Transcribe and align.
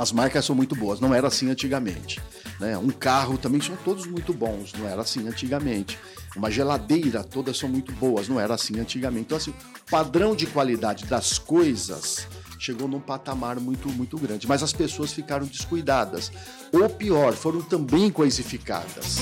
As 0.00 0.12
marcas 0.12 0.46
são 0.46 0.56
muito 0.56 0.74
boas, 0.74 0.98
não 0.98 1.14
era 1.14 1.28
assim 1.28 1.50
antigamente. 1.50 2.18
Né? 2.58 2.76
Um 2.78 2.88
carro 2.88 3.36
também 3.36 3.60
são 3.60 3.76
todos 3.84 4.06
muito 4.06 4.32
bons, 4.32 4.72
não 4.72 4.88
era 4.88 5.02
assim 5.02 5.28
antigamente. 5.28 5.98
Uma 6.34 6.50
geladeira, 6.50 7.22
todas 7.22 7.58
são 7.58 7.68
muito 7.68 7.92
boas, 7.92 8.26
não 8.26 8.40
era 8.40 8.54
assim 8.54 8.80
antigamente. 8.80 9.26
Então, 9.26 9.36
assim, 9.36 9.50
o 9.50 9.90
padrão 9.90 10.34
de 10.34 10.46
qualidade 10.46 11.04
das 11.04 11.38
coisas 11.38 12.26
chegou 12.58 12.88
num 12.88 12.98
patamar 12.98 13.60
muito, 13.60 13.90
muito 13.90 14.16
grande. 14.16 14.48
Mas 14.48 14.62
as 14.62 14.72
pessoas 14.72 15.12
ficaram 15.12 15.44
descuidadas. 15.44 16.32
Ou 16.72 16.88
pior, 16.88 17.34
foram 17.34 17.60
também 17.60 18.10
coisificadas. 18.10 19.18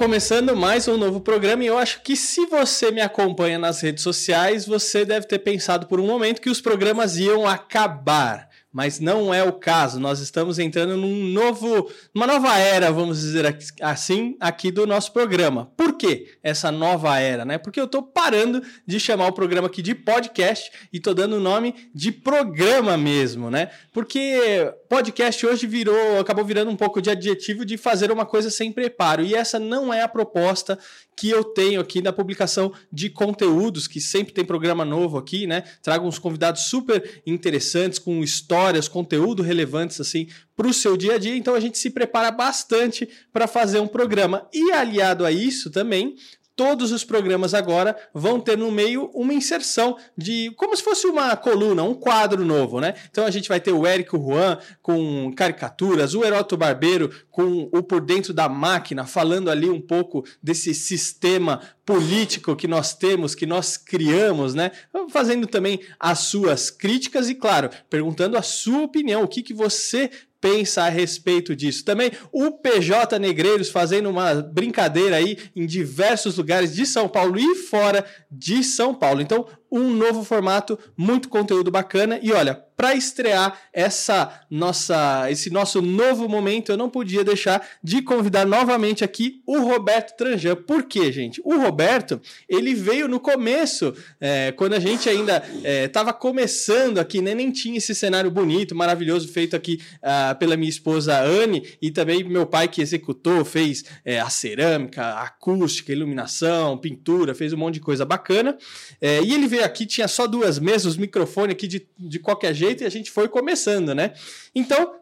Começando 0.00 0.56
mais 0.56 0.88
um 0.88 0.96
novo 0.96 1.20
programa, 1.20 1.62
e 1.62 1.66
eu 1.66 1.76
acho 1.76 2.00
que 2.00 2.16
se 2.16 2.46
você 2.46 2.90
me 2.90 3.02
acompanha 3.02 3.58
nas 3.58 3.82
redes 3.82 4.02
sociais, 4.02 4.64
você 4.64 5.04
deve 5.04 5.26
ter 5.26 5.40
pensado 5.40 5.86
por 5.86 6.00
um 6.00 6.06
momento 6.06 6.40
que 6.40 6.48
os 6.48 6.58
programas 6.58 7.18
iam 7.18 7.46
acabar 7.46 8.48
mas 8.72 9.00
não 9.00 9.34
é 9.34 9.42
o 9.42 9.52
caso. 9.52 9.98
Nós 9.98 10.20
estamos 10.20 10.58
entrando 10.58 10.96
num 10.96 11.24
novo, 11.26 11.90
numa 12.14 12.26
nova 12.26 12.56
era, 12.56 12.92
vamos 12.92 13.20
dizer 13.20 13.56
assim, 13.80 14.36
aqui 14.38 14.70
do 14.70 14.86
nosso 14.86 15.12
programa. 15.12 15.72
Por 15.76 15.96
que 15.96 16.38
essa 16.42 16.70
nova 16.70 17.18
era, 17.18 17.44
né? 17.44 17.58
Porque 17.58 17.80
eu 17.80 17.84
estou 17.84 18.02
parando 18.02 18.62
de 18.86 19.00
chamar 19.00 19.26
o 19.26 19.32
programa 19.32 19.66
aqui 19.66 19.82
de 19.82 19.94
podcast 19.94 20.70
e 20.92 20.98
estou 20.98 21.14
dando 21.14 21.36
o 21.36 21.40
nome 21.40 21.74
de 21.92 22.12
programa 22.12 22.96
mesmo, 22.96 23.50
né? 23.50 23.70
Porque 23.92 24.72
podcast 24.88 25.44
hoje 25.44 25.66
virou, 25.66 26.20
acabou 26.20 26.44
virando 26.44 26.70
um 26.70 26.76
pouco 26.76 27.02
de 27.02 27.10
adjetivo 27.10 27.64
de 27.64 27.76
fazer 27.76 28.12
uma 28.12 28.24
coisa 28.24 28.50
sem 28.50 28.70
preparo. 28.72 29.22
E 29.22 29.34
essa 29.34 29.58
não 29.58 29.92
é 29.92 30.02
a 30.02 30.08
proposta 30.08 30.78
que 31.16 31.28
eu 31.28 31.44
tenho 31.44 31.80
aqui 31.80 32.00
na 32.00 32.12
publicação 32.12 32.72
de 32.90 33.10
conteúdos, 33.10 33.86
que 33.86 34.00
sempre 34.00 34.32
tem 34.32 34.44
programa 34.44 34.84
novo 34.84 35.18
aqui, 35.18 35.46
né? 35.46 35.64
Trago 35.82 36.06
uns 36.06 36.18
convidados 36.18 36.62
super 36.62 37.20
interessantes 37.26 37.98
com 37.98 38.22
histórias 38.22 38.59
histórias, 38.60 38.88
conteúdo 38.88 39.42
relevantes 39.42 40.00
assim 40.00 40.28
para 40.54 40.68
o 40.68 40.74
seu 40.74 40.96
dia 40.96 41.14
a 41.14 41.18
dia. 41.18 41.34
Então 41.34 41.54
a 41.54 41.60
gente 41.60 41.78
se 41.78 41.88
prepara 41.88 42.30
bastante 42.30 43.08
para 43.32 43.46
fazer 43.46 43.80
um 43.80 43.88
programa. 43.88 44.46
E 44.52 44.70
aliado 44.72 45.24
a 45.24 45.32
isso 45.32 45.70
também, 45.70 46.14
todos 46.60 46.92
os 46.92 47.02
programas 47.02 47.54
agora 47.54 47.96
vão 48.12 48.38
ter 48.38 48.58
no 48.58 48.70
meio 48.70 49.10
uma 49.14 49.32
inserção 49.32 49.96
de 50.14 50.52
como 50.58 50.76
se 50.76 50.82
fosse 50.82 51.06
uma 51.06 51.34
coluna, 51.34 51.82
um 51.82 51.94
quadro 51.94 52.44
novo, 52.44 52.82
né? 52.82 52.92
Então 53.10 53.24
a 53.24 53.30
gente 53.30 53.48
vai 53.48 53.58
ter 53.58 53.72
o 53.72 53.86
Érico 53.86 54.18
Juan 54.18 54.58
com 54.82 55.32
caricaturas, 55.34 56.14
o 56.14 56.22
Heroto 56.22 56.58
Barbeiro 56.58 57.10
com 57.30 57.70
o 57.72 57.82
por 57.82 58.02
dentro 58.02 58.34
da 58.34 58.46
máquina, 58.46 59.06
falando 59.06 59.50
ali 59.50 59.70
um 59.70 59.80
pouco 59.80 60.22
desse 60.42 60.74
sistema 60.74 61.62
político 61.86 62.54
que 62.54 62.68
nós 62.68 62.94
temos, 62.94 63.34
que 63.34 63.46
nós 63.46 63.78
criamos, 63.78 64.54
né? 64.54 64.70
Fazendo 65.08 65.46
também 65.46 65.80
as 65.98 66.18
suas 66.18 66.68
críticas 66.68 67.30
e, 67.30 67.34
claro, 67.34 67.70
perguntando 67.88 68.36
a 68.36 68.42
sua 68.42 68.82
opinião, 68.82 69.22
o 69.22 69.28
que, 69.28 69.42
que 69.42 69.54
você 69.54 70.10
pensa 70.40 70.84
a 70.84 70.88
respeito 70.88 71.54
disso. 71.54 71.84
Também 71.84 72.10
o 72.32 72.50
PJ 72.50 73.18
Negreiros 73.18 73.68
fazendo 73.68 74.08
uma 74.08 74.34
brincadeira 74.34 75.16
aí 75.16 75.36
em 75.54 75.66
diversos 75.66 76.36
lugares 76.36 76.74
de 76.74 76.86
São 76.86 77.08
Paulo 77.08 77.38
e 77.38 77.54
fora 77.54 78.04
de 78.30 78.64
São 78.64 78.94
Paulo. 78.94 79.20
Então, 79.20 79.46
um 79.70 79.90
novo 79.90 80.24
formato, 80.24 80.78
muito 80.96 81.28
conteúdo 81.28 81.70
bacana 81.70 82.18
e 82.22 82.32
olha, 82.32 82.64
para 82.80 82.94
estrear 82.94 83.60
essa 83.74 84.42
nossa 84.50 85.30
esse 85.30 85.50
nosso 85.50 85.82
novo 85.82 86.26
momento, 86.26 86.72
eu 86.72 86.78
não 86.78 86.88
podia 86.88 87.22
deixar 87.22 87.62
de 87.84 88.00
convidar 88.00 88.46
novamente 88.46 89.04
aqui 89.04 89.42
o 89.46 89.58
Roberto 89.58 90.16
Tranjan. 90.16 90.56
Por 90.56 90.84
quê, 90.84 91.12
gente? 91.12 91.42
O 91.44 91.58
Roberto, 91.58 92.18
ele 92.48 92.74
veio 92.74 93.06
no 93.06 93.20
começo, 93.20 93.92
é, 94.18 94.52
quando 94.52 94.72
a 94.72 94.80
gente 94.80 95.10
ainda 95.10 95.44
estava 95.84 96.08
é, 96.08 96.14
começando 96.14 96.96
aqui, 96.96 97.20
né? 97.20 97.34
nem 97.34 97.50
tinha 97.50 97.76
esse 97.76 97.94
cenário 97.94 98.30
bonito, 98.30 98.74
maravilhoso, 98.74 99.28
feito 99.28 99.54
aqui 99.54 99.78
uh, 99.96 100.38
pela 100.38 100.56
minha 100.56 100.70
esposa 100.70 101.20
Anne 101.20 101.62
e 101.82 101.90
também 101.90 102.24
meu 102.24 102.46
pai 102.46 102.66
que 102.66 102.80
executou, 102.80 103.44
fez 103.44 103.84
é, 104.06 104.20
a 104.20 104.30
cerâmica, 104.30 105.02
a 105.04 105.24
acústica, 105.24 105.92
iluminação, 105.92 106.78
pintura, 106.78 107.34
fez 107.34 107.52
um 107.52 107.58
monte 107.58 107.74
de 107.74 107.80
coisa 107.80 108.06
bacana. 108.06 108.56
É, 109.02 109.20
e 109.22 109.34
ele 109.34 109.46
veio 109.46 109.59
aqui, 109.62 109.86
tinha 109.86 110.08
só 110.08 110.26
duas 110.26 110.58
mesas, 110.58 110.96
microfone 110.96 111.52
aqui 111.52 111.66
de, 111.66 111.86
de 111.98 112.18
qualquer 112.18 112.54
jeito 112.54 112.82
e 112.82 112.86
a 112.86 112.90
gente 112.90 113.10
foi 113.10 113.28
começando, 113.28 113.94
né? 113.94 114.12
Então, 114.54 114.94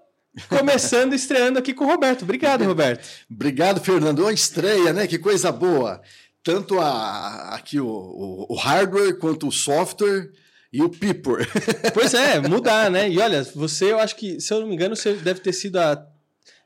começando, 0.49 1.13
estreando 1.15 1.59
aqui 1.59 1.73
com 1.73 1.85
o 1.85 1.89
Roberto. 1.89 2.23
Obrigado, 2.23 2.65
Roberto. 2.65 3.07
Obrigado, 3.31 3.81
Fernando. 3.81 4.21
Uma 4.21 4.33
estreia, 4.33 4.93
né? 4.93 5.07
Que 5.07 5.19
coisa 5.19 5.51
boa. 5.51 6.01
Tanto 6.43 6.79
a, 6.79 7.55
aqui 7.55 7.81
o, 7.81 7.87
o, 7.87 8.47
o 8.51 8.55
hardware 8.55 9.19
quanto 9.19 9.49
o 9.49 9.53
software 9.53 10.31
e 10.73 10.83
o 10.83 10.89
people. 10.89 11.47
Pois 11.95 12.15
é, 12.15 12.41
mudar, 12.41 12.91
né? 12.91 13.11
E 13.11 13.19
olha, 13.19 13.43
você, 13.43 13.93
eu 13.93 13.99
acho 13.99 14.17
que, 14.17 14.41
se 14.41 14.53
eu 14.53 14.61
não 14.61 14.69
me 14.69 14.75
engano, 14.75 14.95
você 14.95 15.15
deve 15.15 15.41
ter 15.41 15.53
sido 15.53 15.77
a 15.77 16.07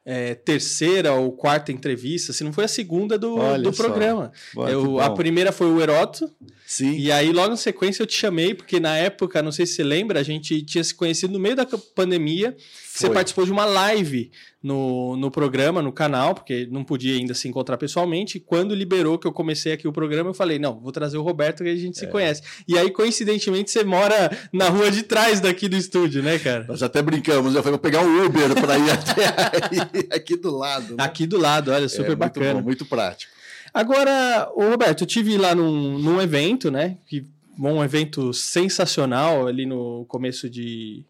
é, 0.05 0.35
terceira 0.35 1.13
ou 1.13 1.33
quarta 1.33 1.71
entrevista, 1.71 2.33
se 2.33 2.43
não 2.43 2.53
foi 2.53 2.65
a 2.65 2.69
segunda 2.69 3.17
do, 3.17 3.37
do 3.59 3.73
programa. 3.73 4.33
Boa, 4.53 4.71
eu, 4.71 5.01
a 5.01 5.11
primeira 5.11 5.53
foi 5.53 5.69
o 5.69 5.81
Eroto. 5.81 6.31
Sim. 6.67 6.97
E 6.97 7.13
aí, 7.13 7.33
logo 7.33 7.53
em 7.53 7.57
sequência, 7.57 8.03
eu 8.03 8.07
te 8.07 8.15
chamei, 8.15 8.55
porque 8.55 8.81
na 8.81 8.97
época, 8.97 9.43
não 9.43 9.53
sei 9.53 9.67
se 9.67 9.75
você 9.75 9.85
lembra, 9.85 10.19
a 10.19 10.23
gente 10.23 10.63
tinha 10.63 10.83
se 10.83 10.95
conhecido 10.95 11.33
no 11.33 11.39
meio 11.39 11.55
da 11.55 11.67
pandemia. 11.95 12.57
Foi. 12.94 13.08
Você 13.08 13.14
participou 13.14 13.47
de 13.47 13.50
uma 13.50 13.64
live 13.64 14.30
no, 14.62 15.16
no 15.16 15.30
programa, 15.30 15.80
no 15.80 15.91
canal, 15.91 16.34
porque 16.34 16.69
não 16.70 16.84
podia 16.84 17.16
ainda 17.16 17.32
se 17.32 17.48
encontrar 17.48 17.78
pessoalmente. 17.78 18.36
E 18.36 18.41
quando 18.41 18.75
liberou 18.75 19.19
que 19.19 19.26
eu 19.26 19.32
comecei 19.32 19.72
aqui 19.72 19.88
o 19.88 19.92
programa, 19.92 20.28
eu 20.28 20.34
falei: 20.34 20.58
não, 20.58 20.78
vou 20.78 20.92
trazer 20.92 21.16
o 21.16 21.22
Roberto 21.22 21.64
que 21.64 21.70
a 21.70 21.75
gente 21.75 21.97
é. 21.97 22.00
se 22.00 22.06
conhece. 22.08 22.42
E 22.69 22.76
aí, 22.76 22.91
coincidentemente, 22.91 23.70
você 23.70 23.82
mora 23.82 24.30
na 24.53 24.69
rua 24.69 24.91
de 24.91 25.04
trás 25.04 25.41
daqui 25.41 25.69
do 25.69 25.76
estúdio, 25.76 26.22
né, 26.22 26.38
cara? 26.38 26.66
Nós 26.69 26.82
até 26.82 27.00
brincamos, 27.00 27.54
eu 27.54 27.62
falei: 27.62 27.78
vou 27.78 27.78
pegar 27.78 28.03
um 28.03 28.26
Uber 28.26 28.60
para 28.60 28.78
ir 28.78 28.91
até 28.92 29.24
aí, 29.26 30.09
aqui 30.10 30.36
do 30.36 30.54
lado. 30.54 30.91
Né? 30.91 31.03
Aqui 31.03 31.26
do 31.26 31.38
lado, 31.38 31.70
olha, 31.70 31.88
super 31.88 32.12
é, 32.12 32.16
bacana. 32.16 32.47
Muito 32.47 32.60
bom, 32.60 32.66
muito 32.66 32.84
prático. 32.84 33.32
Agora, 33.72 34.50
o 34.54 34.69
Roberto, 34.69 35.04
eu 35.04 35.06
tive 35.06 35.38
lá 35.38 35.54
num, 35.54 35.98
num 35.98 36.20
evento, 36.20 36.70
né? 36.70 36.98
Que, 37.06 37.24
um 37.59 37.82
evento 37.82 38.32
sensacional 38.34 39.47
ali 39.47 39.64
no 39.64 40.04
começo 40.06 40.48
de 40.48 41.04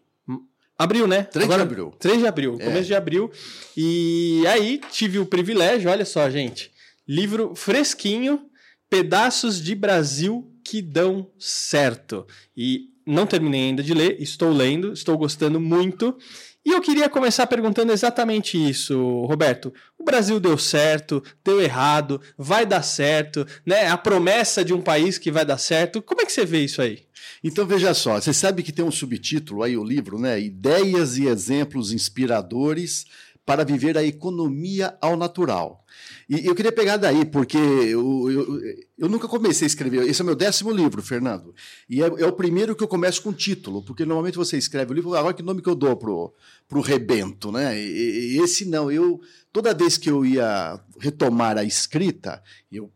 Abril, 0.77 1.07
né? 1.07 1.23
3 1.23 1.45
Agora, 1.45 1.65
de 1.65 1.71
abril. 1.71 1.93
3 1.99 2.19
de 2.19 2.27
abril, 2.27 2.57
é. 2.59 2.65
começo 2.65 2.87
de 2.87 2.95
abril. 2.95 3.31
E 3.77 4.43
aí 4.47 4.81
tive 4.91 5.19
o 5.19 5.25
privilégio, 5.25 5.89
olha 5.89 6.05
só, 6.05 6.29
gente. 6.29 6.71
Livro 7.07 7.53
fresquinho, 7.55 8.47
Pedaços 8.89 9.61
de 9.61 9.75
Brasil 9.75 10.51
que 10.63 10.81
dão 10.81 11.29
certo. 11.37 12.25
E 12.55 12.89
não 13.05 13.25
terminei 13.25 13.69
ainda 13.69 13.83
de 13.83 13.93
ler, 13.93 14.21
estou 14.21 14.51
lendo, 14.51 14.93
estou 14.93 15.17
gostando 15.17 15.59
muito. 15.59 16.17
E 16.65 16.71
eu 16.71 16.81
queria 16.81 17.09
começar 17.09 17.45
perguntando 17.47 17.91
exatamente 17.91 18.57
isso, 18.57 19.25
Roberto. 19.25 19.73
O 19.97 20.03
Brasil 20.03 20.39
deu 20.39 20.57
certo, 20.57 21.21
deu 21.43 21.59
errado, 21.59 22.21
vai 22.37 22.65
dar 22.65 22.83
certo, 22.83 23.45
né? 23.65 23.87
A 23.87 23.97
promessa 23.97 24.63
de 24.63 24.73
um 24.73 24.81
país 24.81 25.17
que 25.17 25.31
vai 25.31 25.45
dar 25.45 25.57
certo. 25.57 26.01
Como 26.01 26.21
é 26.21 26.25
que 26.25 26.31
você 26.31 26.45
vê 26.45 26.63
isso 26.63 26.81
aí? 26.81 27.03
Então 27.43 27.65
veja 27.65 27.93
só, 27.93 28.19
você 28.19 28.33
sabe 28.33 28.63
que 28.63 28.71
tem 28.71 28.85
um 28.85 28.91
subtítulo 28.91 29.63
aí 29.63 29.75
o 29.75 29.83
livro, 29.83 30.17
né? 30.17 30.39
Ideias 30.39 31.17
e 31.17 31.27
exemplos 31.27 31.91
inspiradores 31.91 33.05
para 33.45 33.65
viver 33.65 33.97
a 33.97 34.03
economia 34.03 34.97
ao 35.01 35.17
natural. 35.17 35.83
E 36.29 36.45
eu 36.47 36.55
queria 36.55 36.71
pegar 36.71 36.97
daí, 36.97 37.25
porque 37.25 37.57
eu, 37.57 38.31
eu, 38.31 38.59
eu, 38.97 39.09
nunca 39.09 39.27
comecei 39.27 39.65
a 39.65 39.67
escrever. 39.67 40.07
Esse 40.07 40.21
é 40.21 40.23
o 40.23 40.25
meu 40.25 40.35
décimo 40.35 40.71
livro, 40.71 41.01
Fernando. 41.01 41.53
E 41.89 42.01
é, 42.01 42.05
é, 42.05 42.25
o 42.25 42.31
primeiro 42.31 42.75
que 42.75 42.83
eu 42.83 42.87
começo 42.87 43.21
com 43.21 43.33
título, 43.33 43.83
porque 43.83 44.05
normalmente 44.05 44.37
você 44.37 44.57
escreve 44.57 44.91
o 44.91 44.95
livro, 44.95 45.13
agora 45.13 45.33
que 45.33 45.43
nome 45.43 45.61
que 45.61 45.69
eu 45.69 45.75
dou 45.75 45.95
pro, 45.97 46.33
pro 46.67 46.81
rebento, 46.81 47.51
né? 47.51 47.77
E, 47.77 48.35
e 48.35 48.41
esse 48.41 48.65
não, 48.65 48.89
eu 48.89 49.19
toda 49.51 49.73
vez 49.73 49.97
que 49.97 50.09
eu 50.09 50.25
ia 50.25 50.79
retomar 50.99 51.57
a 51.57 51.63
escrita, 51.63 52.41
eu 52.71 52.91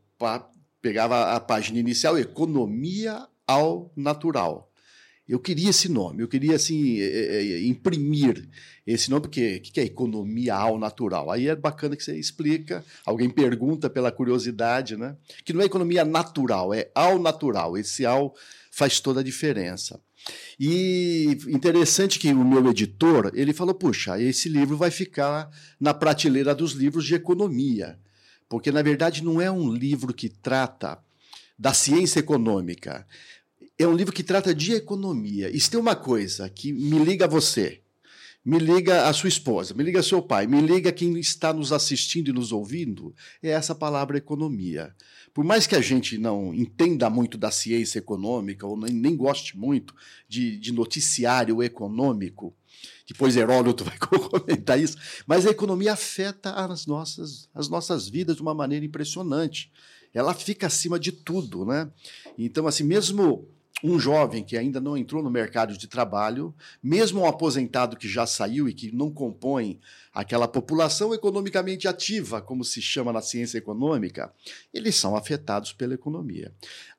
pegava 0.82 1.34
a 1.34 1.40
página 1.40 1.78
inicial, 1.78 2.18
Economia 2.18 3.28
ao 3.46 3.92
Natural. 3.96 4.67
Eu 5.28 5.40
queria 5.40 5.70
esse 5.70 5.90
nome, 5.90 6.24
eu 6.24 6.28
queria 6.28 6.56
assim 6.56 7.00
é, 7.02 7.06
é, 7.06 7.62
imprimir 7.66 8.48
esse 8.86 9.10
nome, 9.10 9.24
porque 9.24 9.58
o 9.58 9.62
que 9.62 9.80
é 9.80 9.84
economia 9.84 10.56
ao 10.56 10.80
natural? 10.80 11.30
Aí 11.30 11.50
é 11.50 11.56
bacana 11.56 11.98
que 11.98 12.04
você 12.04 12.18
explica, 12.18 12.86
alguém 13.06 13.30
pergunta 13.30 13.90
pela 13.90 14.12
curiosidade, 14.12 14.96
né? 14.96 15.18
Que 15.44 15.52
não 15.52 15.62
é 15.62 15.66
economia 15.66 16.06
natural, 16.06 16.74
é 16.74 16.90
ao 16.96 17.20
natural. 17.20 17.78
Esse 17.78 18.06
ao 18.06 18.34
faz 18.72 19.02
toda 19.02 19.20
a 19.20 19.24
diferença. 19.24 20.00
E 20.60 21.38
interessante 21.48 22.20
que 22.20 22.32
o 22.32 22.46
meu 22.46 22.70
editor, 22.70 23.32
ele 23.34 23.54
falou, 23.54 23.74
puxa, 23.74 24.22
esse 24.22 24.48
livro 24.48 24.78
vai 24.78 24.92
ficar 24.92 25.50
na 25.80 25.94
prateleira 25.94 26.56
dos 26.56 26.72
livros 26.72 27.06
de 27.06 27.16
economia, 27.16 28.00
porque 28.48 28.72
na 28.72 28.82
verdade 28.82 29.24
não 29.24 29.42
é 29.42 29.52
um 29.52 29.72
livro 29.74 30.14
que 30.14 30.30
trata 30.30 31.00
da 31.58 31.74
ciência 31.74 32.20
econômica, 32.20 33.06
é 33.80 33.88
um 33.88 33.96
livro 33.96 34.14
que 34.14 34.24
trata 34.24 34.54
de 34.54 34.74
economia. 34.74 35.50
E 35.56 35.60
se 35.60 35.70
tem 35.70 35.80
uma 35.80 35.96
coisa 35.96 36.50
que 36.50 36.74
me 36.74 36.98
liga 36.98 37.26
a 37.26 37.28
você, 37.28 37.82
me 38.44 38.60
liga 38.60 39.08
a 39.08 39.14
sua 39.14 39.28
esposa, 39.28 39.74
me 39.74 39.84
liga 39.84 40.02
seu 40.02 40.22
pai, 40.22 40.48
me 40.48 40.62
liga 40.62 40.92
quem 40.92 41.20
está 41.20 41.54
nos 41.54 41.72
assistindo 41.72 42.30
e 42.30 42.34
nos 42.34 42.52
ouvindo, 42.52 43.14
é 43.44 43.50
essa 43.50 43.76
palavra 43.76 44.18
economia. 44.18 44.96
Por 45.34 45.44
mais 45.44 45.68
que 45.68 45.76
a 45.76 45.82
gente 45.82 46.18
não 46.18 46.54
entenda 46.54 47.10
muito 47.10 47.38
da 47.38 47.52
ciência 47.52 48.00
econômica, 48.00 48.66
ou 48.66 48.78
nem, 48.78 48.94
nem 48.94 49.16
goste 49.16 49.58
muito 49.58 49.94
de, 50.28 50.58
de 50.58 50.72
noticiário 50.72 51.62
econômico, 51.62 52.56
depois 53.06 53.36
Heródoto 53.36 53.84
vai 53.86 53.98
comentar 53.98 54.80
isso, 54.80 54.98
mas 55.28 55.46
a 55.46 55.52
economia 55.52 55.94
afeta 55.94 56.52
as 56.52 56.86
nossas, 56.86 57.50
as 57.54 57.70
nossas 57.70 58.08
vidas 58.08 58.38
de 58.38 58.42
uma 58.42 58.54
maneira 58.54 58.86
impressionante. 58.86 59.72
Ela 60.14 60.34
fica 60.34 60.68
acima 60.68 60.98
de 60.98 61.12
tudo, 61.12 61.66
né? 61.66 61.92
Então, 62.38 62.66
assim, 62.66 62.84
mesmo 62.84 63.48
um 63.84 64.00
jovem 64.00 64.44
que 64.44 64.58
ainda 64.58 64.82
não 64.82 64.98
entrou 64.98 65.22
no 65.22 65.30
mercado 65.30 65.78
de 65.78 65.88
trabalho, 65.88 66.54
mesmo 66.82 67.22
um 67.22 67.28
aposentado 67.28 67.96
que 67.96 68.08
já 68.08 68.26
saiu 68.26 68.68
e 68.68 68.74
que 68.74 68.92
não 68.92 69.12
compõe 69.12 69.80
aquela 70.12 70.48
população 70.48 71.14
economicamente 71.14 71.88
ativa, 71.88 72.42
como 72.42 72.64
se 72.64 72.82
chama 72.82 73.14
na 73.14 73.22
ciência 73.22 73.58
econômica, 73.58 74.34
eles 74.74 74.96
são 74.96 75.16
afetados 75.16 75.74
pela 75.74 75.94
economia. 75.94 76.52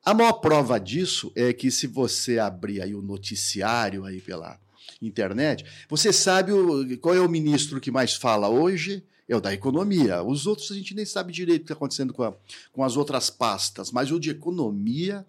A 0.05 0.15
maior 0.15 0.35
prova 0.35 0.79
disso 0.79 1.33
é 1.35 1.53
que 1.53 1.71
se 1.71 1.87
você 1.87 2.39
abrir 2.39 2.81
aí 2.81 2.95
o 2.95 3.03
noticiário 3.03 4.05
aí 4.05 4.21
pela 4.21 4.59
internet, 5.03 5.65
você 5.89 6.13
sabe 6.13 6.53
o, 6.53 6.99
qual 6.99 7.15
é 7.15 7.21
o 7.21 7.29
ministro 7.29 7.81
que 7.81 7.91
mais 7.91 8.15
fala 8.15 8.49
hoje? 8.49 9.05
É 9.29 9.37
o 9.37 9.41
da 9.41 9.53
economia. 9.53 10.23
Os 10.23 10.47
outros 10.47 10.71
a 10.71 10.75
gente 10.75 10.95
nem 10.95 11.05
sabe 11.05 11.33
direito 11.33 11.63
o 11.63 11.65
que 11.67 11.73
está 11.73 11.75
acontecendo 11.75 12.15
com, 12.15 12.23
a, 12.23 12.33
com 12.73 12.83
as 12.83 12.97
outras 12.97 13.29
pastas, 13.29 13.91
mas 13.91 14.11
o 14.11 14.19
de 14.19 14.31
economia 14.31 15.27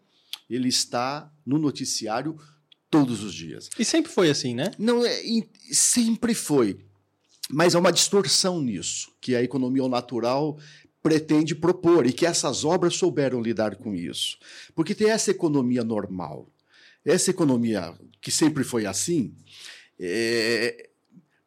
ele 0.49 0.69
está 0.69 1.31
no 1.45 1.57
noticiário 1.57 2.37
todos 2.89 3.23
os 3.23 3.33
dias. 3.33 3.69
E 3.77 3.85
sempre 3.85 4.11
foi 4.11 4.29
assim, 4.29 4.55
né? 4.55 4.71
Não, 4.77 5.05
é, 5.05 5.21
sempre 5.71 6.33
foi. 6.33 6.79
Mas 7.51 7.75
há 7.75 7.79
uma 7.79 7.91
distorção 7.91 8.61
nisso, 8.61 9.11
que 9.21 9.35
a 9.35 9.43
economia 9.43 9.87
natural 9.87 10.57
pretende 11.01 11.55
propor 11.55 12.05
e 12.05 12.13
que 12.13 12.25
essas 12.25 12.65
obras 12.65 12.95
souberam 12.95 13.41
lidar 13.41 13.75
com 13.75 13.95
isso. 13.95 14.37
Porque 14.75 14.93
tem 14.93 15.09
essa 15.09 15.31
economia 15.31 15.83
normal. 15.83 16.51
Essa 17.05 17.31
economia 17.31 17.97
que 18.21 18.31
sempre 18.31 18.63
foi 18.63 18.85
assim, 18.85 19.33
é, 19.99 20.89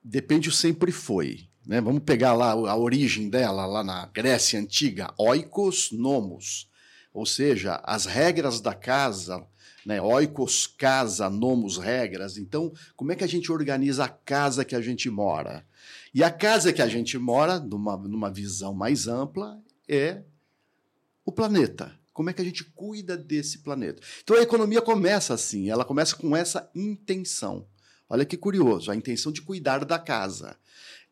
depende 0.02 0.48
o 0.48 0.52
sempre 0.52 0.90
foi. 0.90 1.48
Né? 1.66 1.80
Vamos 1.80 2.02
pegar 2.02 2.32
lá 2.32 2.52
a 2.52 2.76
origem 2.76 3.28
dela, 3.28 3.66
lá 3.66 3.84
na 3.84 4.06
Grécia 4.06 4.58
Antiga, 4.58 5.12
oikos 5.18 5.90
nomos 5.92 6.70
ou 7.12 7.26
seja, 7.26 7.80
as 7.84 8.06
regras 8.06 8.60
da 8.60 8.74
casa, 8.74 9.46
né? 9.84 10.00
oikos, 10.00 10.66
casa, 10.66 11.28
nomos, 11.28 11.76
regras. 11.76 12.38
Então, 12.38 12.72
como 12.96 13.12
é 13.12 13.16
que 13.16 13.24
a 13.24 13.28
gente 13.28 13.52
organiza 13.52 14.04
a 14.04 14.08
casa 14.08 14.64
que 14.64 14.74
a 14.74 14.80
gente 14.80 15.10
mora? 15.10 15.66
E 16.14 16.22
a 16.22 16.30
casa 16.30 16.72
que 16.72 16.82
a 16.82 16.88
gente 16.88 17.18
mora, 17.18 17.58
numa, 17.58 17.96
numa 17.96 18.30
visão 18.30 18.74
mais 18.74 19.06
ampla, 19.06 19.60
é 19.88 20.22
o 21.24 21.32
planeta. 21.32 21.98
Como 22.12 22.28
é 22.28 22.32
que 22.32 22.42
a 22.42 22.44
gente 22.44 22.64
cuida 22.64 23.16
desse 23.16 23.58
planeta? 23.58 24.02
Então 24.22 24.36
a 24.36 24.42
economia 24.42 24.82
começa 24.82 25.32
assim, 25.32 25.70
ela 25.70 25.84
começa 25.84 26.14
com 26.16 26.36
essa 26.36 26.70
intenção. 26.74 27.66
Olha 28.08 28.26
que 28.26 28.36
curioso, 28.36 28.90
a 28.90 28.96
intenção 28.96 29.32
de 29.32 29.40
cuidar 29.40 29.84
da 29.86 29.98
casa. 29.98 30.56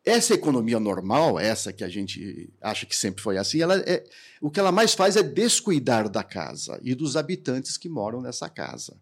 Essa 0.03 0.33
economia 0.33 0.79
normal, 0.79 1.39
essa 1.39 1.71
que 1.71 1.83
a 1.83 1.89
gente 1.89 2.51
acha 2.59 2.87
que 2.87 2.95
sempre 2.95 3.21
foi 3.21 3.37
assim, 3.37 3.61
ela 3.61 3.77
é, 3.77 4.03
o 4.41 4.49
que 4.49 4.59
ela 4.59 4.71
mais 4.71 4.95
faz 4.95 5.15
é 5.15 5.21
descuidar 5.21 6.09
da 6.09 6.23
casa 6.23 6.79
e 6.81 6.95
dos 6.95 7.15
habitantes 7.15 7.77
que 7.77 7.87
moram 7.87 8.19
nessa 8.19 8.49
casa. 8.49 8.97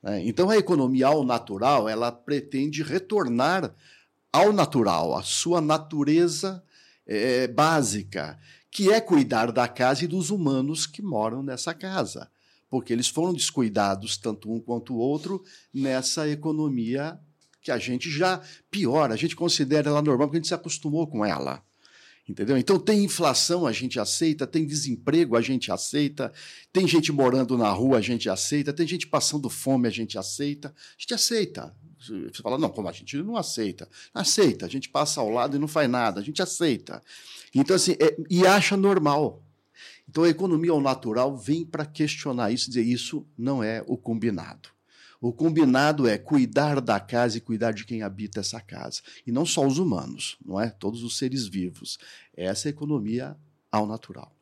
Né? 0.00 0.24
Então, 0.24 0.48
a 0.48 0.56
economia 0.56 1.08
ao 1.08 1.24
natural, 1.24 1.88
ela 1.88 2.12
pretende 2.12 2.82
retornar 2.84 3.74
ao 4.32 4.52
natural, 4.52 5.16
à 5.16 5.22
sua 5.22 5.60
natureza 5.60 6.62
é, 7.04 7.48
básica, 7.48 8.38
que 8.70 8.92
é 8.92 9.00
cuidar 9.00 9.50
da 9.50 9.66
casa 9.66 10.04
e 10.04 10.08
dos 10.08 10.30
humanos 10.30 10.86
que 10.86 11.02
moram 11.02 11.42
nessa 11.42 11.74
casa, 11.74 12.30
porque 12.70 12.92
eles 12.92 13.08
foram 13.08 13.32
descuidados, 13.32 14.16
tanto 14.16 14.52
um 14.52 14.60
quanto 14.60 14.94
o 14.94 14.98
outro, 14.98 15.42
nessa 15.72 16.28
economia 16.28 17.18
que 17.66 17.70
a 17.72 17.78
gente 17.78 18.08
já 18.08 18.40
piora, 18.70 19.12
a 19.12 19.16
gente 19.16 19.34
considera 19.34 19.90
ela 19.90 20.00
normal 20.00 20.28
porque 20.28 20.36
a 20.36 20.40
gente 20.40 20.48
se 20.48 20.54
acostumou 20.54 21.04
com 21.08 21.24
ela. 21.24 21.60
Entendeu? 22.28 22.56
Então 22.56 22.78
tem 22.78 23.02
inflação, 23.02 23.66
a 23.66 23.72
gente 23.72 23.98
aceita, 23.98 24.46
tem 24.46 24.64
desemprego, 24.64 25.36
a 25.36 25.40
gente 25.40 25.72
aceita, 25.72 26.32
tem 26.72 26.86
gente 26.86 27.10
morando 27.10 27.58
na 27.58 27.68
rua, 27.70 27.98
a 27.98 28.00
gente 28.00 28.28
aceita, 28.28 28.72
tem 28.72 28.86
gente 28.86 29.08
passando 29.08 29.50
fome, 29.50 29.88
a 29.88 29.90
gente 29.90 30.16
aceita. 30.16 30.68
A 30.68 31.00
gente 31.00 31.14
aceita. 31.14 31.76
Você 31.98 32.40
fala, 32.40 32.56
não, 32.56 32.68
como 32.68 32.88
a 32.88 32.92
gente 32.92 33.16
não 33.16 33.36
aceita? 33.36 33.88
Aceita, 34.14 34.66
a 34.66 34.68
gente 34.68 34.88
passa 34.88 35.20
ao 35.20 35.28
lado 35.28 35.56
e 35.56 35.58
não 35.58 35.66
faz 35.66 35.90
nada, 35.90 36.20
a 36.20 36.22
gente 36.22 36.40
aceita. 36.40 37.02
Então, 37.52 37.74
assim, 37.74 37.96
é, 37.98 38.16
e 38.30 38.46
acha 38.46 38.76
normal. 38.76 39.42
Então 40.08 40.22
a 40.22 40.28
economia 40.28 40.70
ao 40.70 40.80
natural 40.80 41.36
vem 41.36 41.64
para 41.64 41.84
questionar 41.84 42.52
isso, 42.52 42.68
dizer 42.68 42.84
isso 42.84 43.26
não 43.36 43.60
é 43.60 43.82
o 43.88 43.96
combinado. 43.96 44.75
O 45.26 45.32
combinado 45.32 46.06
é 46.06 46.16
cuidar 46.16 46.80
da 46.80 47.00
casa 47.00 47.36
e 47.36 47.40
cuidar 47.40 47.72
de 47.72 47.84
quem 47.84 48.00
habita 48.00 48.38
essa 48.38 48.60
casa. 48.60 49.00
E 49.26 49.32
não 49.32 49.44
só 49.44 49.66
os 49.66 49.76
humanos, 49.76 50.36
não 50.46 50.60
é? 50.60 50.70
Todos 50.70 51.02
os 51.02 51.18
seres 51.18 51.48
vivos. 51.48 51.98
Essa 52.36 52.68
é 52.68 52.70
a 52.70 52.70
economia 52.70 53.36
ao 53.68 53.88
natural. 53.88 54.32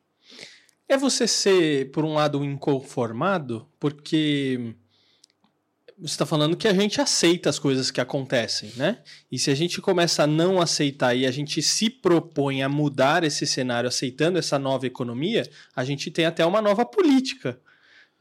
É 0.87 0.95
você 0.95 1.25
ser, 1.25 1.89
por 1.89 2.05
um 2.05 2.13
lado, 2.13 2.45
inconformado, 2.45 3.67
porque 3.79 4.75
você 5.97 6.13
está 6.13 6.23
falando 6.23 6.55
que 6.55 6.67
a 6.67 6.73
gente 6.75 7.01
aceita 7.01 7.49
as 7.49 7.57
coisas 7.57 7.89
que 7.89 7.99
acontecem, 7.99 8.71
né? 8.75 9.01
E 9.31 9.39
se 9.39 9.49
a 9.49 9.55
gente 9.55 9.81
começa 9.81 10.21
a 10.21 10.27
não 10.27 10.61
aceitar 10.61 11.15
e 11.15 11.25
a 11.25 11.31
gente 11.31 11.63
se 11.63 11.89
propõe 11.89 12.61
a 12.61 12.69
mudar 12.69 13.23
esse 13.23 13.47
cenário, 13.47 13.87
aceitando 13.87 14.37
essa 14.37 14.59
nova 14.59 14.85
economia, 14.85 15.49
a 15.75 15.83
gente 15.83 16.11
tem 16.11 16.25
até 16.25 16.45
uma 16.45 16.61
nova 16.61 16.85
política, 16.85 17.59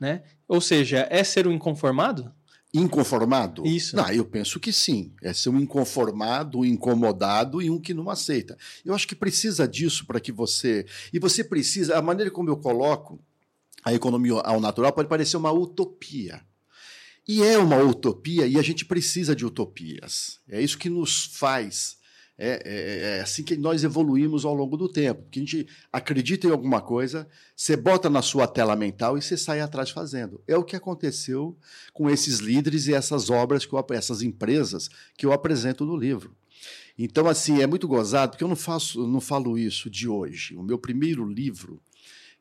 né? 0.01 0.23
Ou 0.49 0.63
seja, 0.63 1.07
é 1.11 1.23
ser 1.23 1.47
um 1.47 1.53
inconformado? 1.53 2.33
Inconformado? 2.75 3.65
Isso. 3.65 3.95
Não, 3.95 4.11
eu 4.11 4.25
penso 4.25 4.59
que 4.59 4.73
sim. 4.73 5.13
É 5.23 5.33
ser 5.33 5.49
um 5.49 5.61
inconformado, 5.61 6.59
um 6.59 6.65
incomodado 6.65 7.63
e 7.63 7.71
um 7.71 7.81
que 7.81 7.95
não 7.95 8.11
aceita. 8.11 8.59
Eu 8.85 8.93
acho 8.93 9.07
que 9.07 9.15
precisa 9.15 9.69
disso 9.69 10.05
para 10.05 10.19
que 10.19 10.33
você. 10.33 10.85
E 11.13 11.21
você 11.21 11.45
precisa. 11.45 11.97
A 11.97 12.03
maneira 12.03 12.33
como 12.33 12.51
eu 12.51 12.57
coloco 12.57 13.21
a 13.85 13.93
economia 13.93 14.35
ao 14.41 14.61
natural 14.61 14.93
pode 14.93 15.09
parecer 15.09 15.37
uma 15.37 15.53
utopia. 15.53 16.43
E 17.29 17.43
é 17.43 17.57
uma 17.57 17.77
utopia 17.77 18.47
e 18.47 18.59
a 18.59 18.63
gente 18.63 18.85
precisa 18.85 19.37
de 19.37 19.47
utopias. 19.47 20.41
É 20.49 20.61
isso 20.61 20.77
que 20.77 20.91
nos 20.91 21.27
faz 21.27 21.97
é, 22.37 22.63
é, 22.65 23.19
é, 23.19 23.21
assim 23.21 23.45
que 23.45 23.57
nós 23.57 23.85
evoluímos 23.85 24.45
ao 24.45 24.55
longo 24.55 24.77
do 24.77 24.89
tempo. 24.89 25.23
Porque 25.23 25.39
a 25.39 25.43
gente 25.43 25.67
acredita 25.93 26.47
em 26.47 26.51
alguma 26.51 26.81
coisa, 26.81 27.29
você 27.55 27.77
bota 27.77 28.11
na 28.11 28.23
sua 28.23 28.47
tela 28.47 28.75
mental 28.75 29.17
e 29.17 29.23
você 29.23 29.37
sai 29.37 29.61
atrás 29.61 29.91
fazendo. 29.91 30.41
É 30.47 30.57
o 30.57 30.65
que 30.65 30.77
aconteceu 30.77 31.57
com 31.93 32.11
esses 32.11 32.39
líderes 32.39 32.87
e 32.87 32.95
essas 32.95 33.31
obras, 33.31 33.65
que 33.65 33.73
eu, 33.73 33.87
essas 33.91 34.23
empresas 34.23 34.89
que 35.17 35.25
eu 35.25 35.33
apresento 35.33 35.85
no 35.85 35.97
livro. 35.97 36.35
Então, 36.99 37.27
assim, 37.27 37.61
é 37.61 37.67
muito 37.67 37.89
gozado, 37.89 38.33
porque 38.33 38.45
eu 38.45 38.49
não, 38.49 38.57
faço, 38.57 39.07
não 39.07 39.21
falo 39.21 39.59
isso 39.59 39.91
de 39.91 40.09
hoje. 40.09 40.57
O 40.57 40.63
meu 40.63 40.79
primeiro 40.79 41.27
livro, 41.29 41.81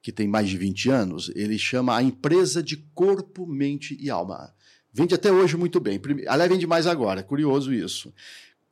que 0.02 0.12
tem 0.12 0.28
mais 0.28 0.48
de 0.48 0.58
20 0.58 0.90
anos, 0.90 1.32
ele 1.36 1.58
chama 1.58 1.96
A 1.96 2.04
Empresa 2.04 2.62
de 2.62 2.78
Corpo, 2.94 3.48
Mente 3.48 3.98
e 4.00 4.10
Alma. 4.10 4.54
Vende 4.92 5.16
até 5.16 5.32
hoje 5.32 5.58
muito 5.58 5.80
bem. 5.80 6.00
Aliás, 6.28 6.52
vende 6.52 6.68
mais 6.68 6.86
agora, 6.86 7.22
é 7.22 7.24
curioso 7.24 7.74
isso. 7.74 8.14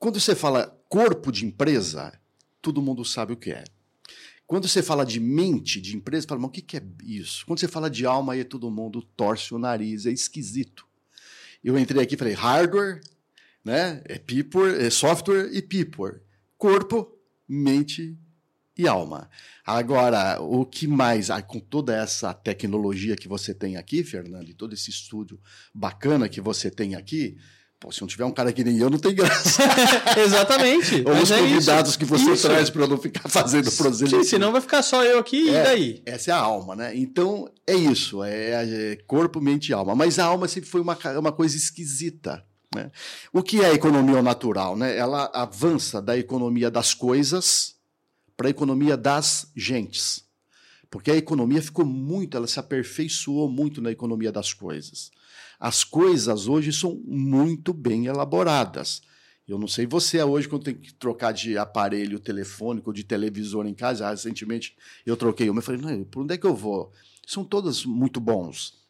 Quando 0.01 0.19
você 0.19 0.33
fala 0.33 0.65
corpo 0.89 1.31
de 1.31 1.45
empresa, 1.45 2.11
todo 2.59 2.81
mundo 2.81 3.05
sabe 3.05 3.33
o 3.33 3.37
que 3.37 3.51
é. 3.51 3.63
Quando 4.47 4.67
você 4.67 4.81
fala 4.81 5.05
de 5.05 5.19
mente 5.19 5.79
de 5.79 5.95
empresa, 5.95 6.25
fala, 6.27 6.41
mas 6.41 6.49
o 6.49 6.51
que 6.51 6.75
é 6.75 6.81
isso? 7.03 7.45
Quando 7.45 7.59
você 7.59 7.67
fala 7.67 7.87
de 7.87 8.03
alma, 8.03 8.33
aí 8.33 8.43
todo 8.43 8.71
mundo 8.71 9.03
torce 9.15 9.53
o 9.53 9.59
nariz, 9.59 10.07
é 10.07 10.11
esquisito. 10.11 10.87
Eu 11.63 11.77
entrei 11.77 12.01
aqui 12.01 12.15
e 12.15 12.17
falei, 12.17 12.33
hardware, 12.33 12.99
né? 13.63 14.01
É 14.05 14.17
people, 14.17 14.73
é 14.75 14.89
software 14.89 15.51
e 15.53 15.61
people. 15.61 16.19
Corpo, 16.57 17.15
mente 17.47 18.17
e 18.75 18.87
alma. 18.87 19.29
Agora, 19.63 20.41
o 20.41 20.65
que 20.65 20.87
mais, 20.87 21.27
com 21.47 21.59
toda 21.59 21.95
essa 21.95 22.33
tecnologia 22.33 23.15
que 23.15 23.27
você 23.27 23.53
tem 23.53 23.77
aqui, 23.77 24.03
Fernando, 24.03 24.49
e 24.49 24.55
todo 24.55 24.73
esse 24.73 24.89
estúdio 24.89 25.39
bacana 25.71 26.27
que 26.27 26.41
você 26.41 26.71
tem 26.71 26.95
aqui, 26.95 27.37
Pô, 27.81 27.91
se 27.91 27.99
não 27.99 28.07
tiver 28.07 28.25
um 28.25 28.31
cara 28.31 28.53
que 28.53 28.63
nem 28.63 28.77
eu, 28.77 28.91
não 28.91 28.99
tem 28.99 29.15
graça. 29.15 29.63
Exatamente. 30.15 31.03
Ou 31.03 31.15
os 31.15 31.31
é 31.31 31.39
convidados 31.39 31.89
isso. 31.89 31.99
que 31.99 32.05
você 32.05 32.33
isso. 32.33 32.47
traz 32.47 32.69
para 32.69 32.83
eu 32.83 32.87
não 32.87 32.97
ficar 32.99 33.27
fazendo 33.27 33.71
proselitismo. 33.71 34.23
Sim, 34.23 34.29
senão 34.29 34.51
vai 34.51 34.61
ficar 34.61 34.83
só 34.83 35.03
eu 35.03 35.17
aqui 35.17 35.49
é, 35.49 35.61
e 35.61 35.63
daí? 35.63 36.01
Essa 36.05 36.29
é 36.29 36.33
a 36.35 36.37
alma, 36.37 36.75
né? 36.75 36.95
Então, 36.95 37.49
é 37.65 37.73
isso. 37.73 38.23
É, 38.23 38.91
é 38.91 38.95
corpo, 39.07 39.41
mente 39.41 39.69
e 39.69 39.73
alma. 39.73 39.95
Mas 39.95 40.19
a 40.19 40.25
alma 40.25 40.47
sempre 40.47 40.69
foi 40.69 40.79
uma, 40.79 40.95
uma 41.17 41.31
coisa 41.31 41.57
esquisita. 41.57 42.45
Né? 42.75 42.91
O 43.33 43.41
que 43.41 43.61
é 43.61 43.65
a 43.65 43.73
economia 43.73 44.21
natural? 44.21 44.77
Né? 44.77 44.95
Ela 44.95 45.31
avança 45.33 45.99
da 45.99 46.15
economia 46.15 46.69
das 46.69 46.93
coisas 46.93 47.77
para 48.37 48.45
a 48.45 48.51
economia 48.51 48.95
das 48.95 49.47
gentes. 49.55 50.23
Porque 50.87 51.09
a 51.09 51.17
economia 51.17 51.63
ficou 51.63 51.83
muito, 51.83 52.37
ela 52.37 52.45
se 52.45 52.59
aperfeiçoou 52.59 53.49
muito 53.49 53.81
na 53.81 53.89
economia 53.89 54.31
das 54.31 54.53
coisas. 54.53 55.09
As 55.61 55.83
coisas 55.83 56.47
hoje 56.47 56.73
são 56.73 56.99
muito 57.05 57.71
bem 57.71 58.07
elaboradas. 58.07 59.03
Eu 59.47 59.59
não 59.59 59.67
sei 59.67 59.85
você 59.85 60.23
hoje, 60.23 60.49
quando 60.49 60.63
tem 60.63 60.73
que 60.73 60.91
trocar 60.91 61.31
de 61.31 61.55
aparelho 61.55 62.19
telefônico, 62.19 62.91
de 62.91 63.03
televisor 63.03 63.67
em 63.67 63.73
casa. 63.75 64.07
Ah, 64.07 64.09
recentemente 64.09 64.75
eu 65.05 65.15
troquei 65.15 65.51
uma. 65.51 65.59
Eu 65.59 65.63
falei, 65.63 65.79
não, 65.79 66.03
por 66.03 66.23
onde 66.23 66.33
é 66.33 66.37
que 66.37 66.47
eu 66.47 66.55
vou? 66.55 66.91
São 67.27 67.43
todas 67.43 67.85
muito 67.85 68.19
bons. 68.19 68.81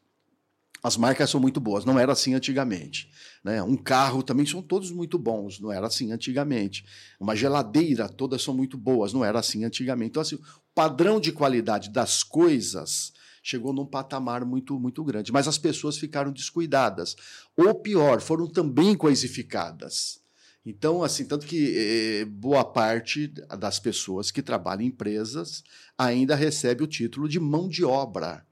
As 0.81 0.95
marcas 0.95 1.29
são 1.29 1.41
muito 1.41 1.59
boas, 1.59 1.83
não 1.83 1.99
era 1.99 2.13
assim 2.13 2.35
antigamente. 2.35 3.11
Né? 3.43 3.61
Um 3.61 3.75
carro 3.75 4.23
também 4.23 4.45
são 4.45 4.61
todos 4.61 4.91
muito 4.91 5.19
bons, 5.19 5.59
não 5.59 5.73
era 5.73 5.87
assim 5.87 6.13
antigamente. 6.13 6.85
Uma 7.19 7.35
geladeira, 7.35 8.07
todas 8.07 8.41
são 8.41 8.53
muito 8.53 8.77
boas, 8.77 9.11
não 9.11 9.25
era 9.25 9.39
assim 9.39 9.65
antigamente. 9.65 10.11
Então, 10.11 10.21
assim, 10.21 10.35
o 10.35 10.41
padrão 10.73 11.19
de 11.19 11.33
qualidade 11.33 11.89
das 11.89 12.23
coisas 12.23 13.11
chegou 13.41 13.73
num 13.73 13.85
patamar 13.85 14.45
muito, 14.45 14.79
muito 14.79 15.03
grande. 15.03 15.31
Mas 15.31 15.47
as 15.47 15.57
pessoas 15.57 15.97
ficaram 15.97 16.31
descuidadas. 16.31 17.15
Ou 17.55 17.73
pior, 17.75 18.21
foram 18.21 18.47
também 18.47 18.95
coisificadas. 18.95 20.21
Então, 20.65 21.03
assim, 21.03 21.25
tanto 21.25 21.47
que 21.47 21.73
eh, 21.75 22.25
boa 22.25 22.63
parte 22.63 23.27
das 23.57 23.79
pessoas 23.79 24.29
que 24.29 24.43
trabalham 24.43 24.83
em 24.83 24.87
empresas 24.87 25.63
ainda 25.97 26.35
recebe 26.35 26.83
o 26.83 26.87
título 26.87 27.27
de 27.27 27.39
mão 27.39 27.67
de 27.67 27.83
obra, 27.83 28.45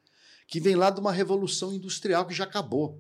que 0.47 0.59
vem 0.59 0.75
lá 0.75 0.89
de 0.89 0.99
uma 0.99 1.11
revolução 1.11 1.71
industrial 1.71 2.25
que 2.25 2.33
já 2.33 2.45
acabou. 2.45 2.99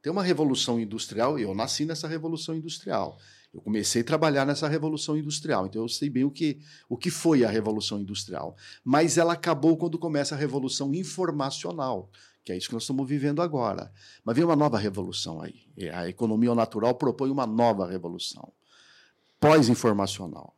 Tem 0.00 0.10
uma 0.10 0.22
revolução 0.22 0.80
industrial, 0.80 1.38
e 1.38 1.42
eu 1.42 1.54
nasci 1.54 1.84
nessa 1.84 2.08
revolução 2.08 2.54
industrial. 2.54 3.18
Eu 3.56 3.62
comecei 3.62 4.02
a 4.02 4.04
trabalhar 4.04 4.44
nessa 4.44 4.68
revolução 4.68 5.16
industrial, 5.16 5.64
então 5.64 5.80
eu 5.80 5.88
sei 5.88 6.10
bem 6.10 6.24
o 6.24 6.30
que, 6.30 6.58
o 6.90 6.96
que 6.96 7.10
foi 7.10 7.42
a 7.42 7.48
revolução 7.48 7.98
industrial. 7.98 8.54
Mas 8.84 9.16
ela 9.16 9.32
acabou 9.32 9.78
quando 9.78 9.98
começa 9.98 10.34
a 10.34 10.38
revolução 10.38 10.94
informacional, 10.94 12.10
que 12.44 12.52
é 12.52 12.56
isso 12.58 12.68
que 12.68 12.74
nós 12.74 12.82
estamos 12.82 13.08
vivendo 13.08 13.40
agora. 13.40 13.90
Mas 14.22 14.36
vem 14.36 14.44
uma 14.44 14.54
nova 14.54 14.78
revolução 14.78 15.40
aí. 15.40 15.62
A 15.90 16.06
economia 16.06 16.54
natural 16.54 16.94
propõe 16.96 17.30
uma 17.30 17.46
nova 17.46 17.86
revolução 17.86 18.52
pós-informacional. 19.40 20.55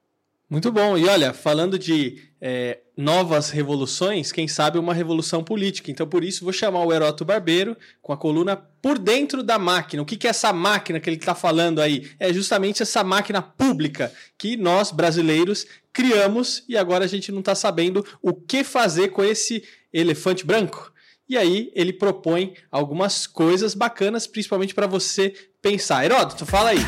Muito 0.50 0.72
bom. 0.72 0.96
E 0.96 1.06
olha, 1.06 1.34
falando 1.34 1.78
de 1.78 2.22
é, 2.40 2.78
novas 2.96 3.50
revoluções, 3.50 4.32
quem 4.32 4.48
sabe 4.48 4.78
uma 4.78 4.94
revolução 4.94 5.44
política. 5.44 5.90
Então, 5.90 6.06
por 6.06 6.24
isso, 6.24 6.42
vou 6.42 6.54
chamar 6.54 6.84
o 6.84 6.92
Heroto 6.92 7.22
Barbeiro 7.22 7.76
com 8.00 8.14
a 8.14 8.16
coluna 8.16 8.56
Por 8.56 8.98
Dentro 8.98 9.42
da 9.42 9.58
Máquina. 9.58 10.02
O 10.02 10.06
que, 10.06 10.16
que 10.16 10.26
é 10.26 10.30
essa 10.30 10.50
máquina 10.50 10.98
que 10.98 11.10
ele 11.10 11.16
está 11.16 11.34
falando 11.34 11.82
aí? 11.82 12.10
É 12.18 12.32
justamente 12.32 12.82
essa 12.82 13.04
máquina 13.04 13.42
pública 13.42 14.10
que 14.38 14.56
nós, 14.56 14.90
brasileiros, 14.90 15.66
criamos 15.92 16.64
e 16.66 16.78
agora 16.78 17.04
a 17.04 17.08
gente 17.08 17.30
não 17.30 17.40
está 17.40 17.54
sabendo 17.54 18.04
o 18.22 18.32
que 18.32 18.64
fazer 18.64 19.08
com 19.08 19.22
esse 19.22 19.62
elefante 19.92 20.46
branco. 20.46 20.90
E 21.28 21.36
aí 21.36 21.70
ele 21.74 21.92
propõe 21.92 22.54
algumas 22.70 23.26
coisas 23.26 23.74
bacanas, 23.74 24.26
principalmente 24.26 24.74
para 24.74 24.86
você 24.86 25.34
pensar. 25.60 26.06
Heródoto, 26.06 26.46
fala 26.46 26.70
aí. 26.70 26.78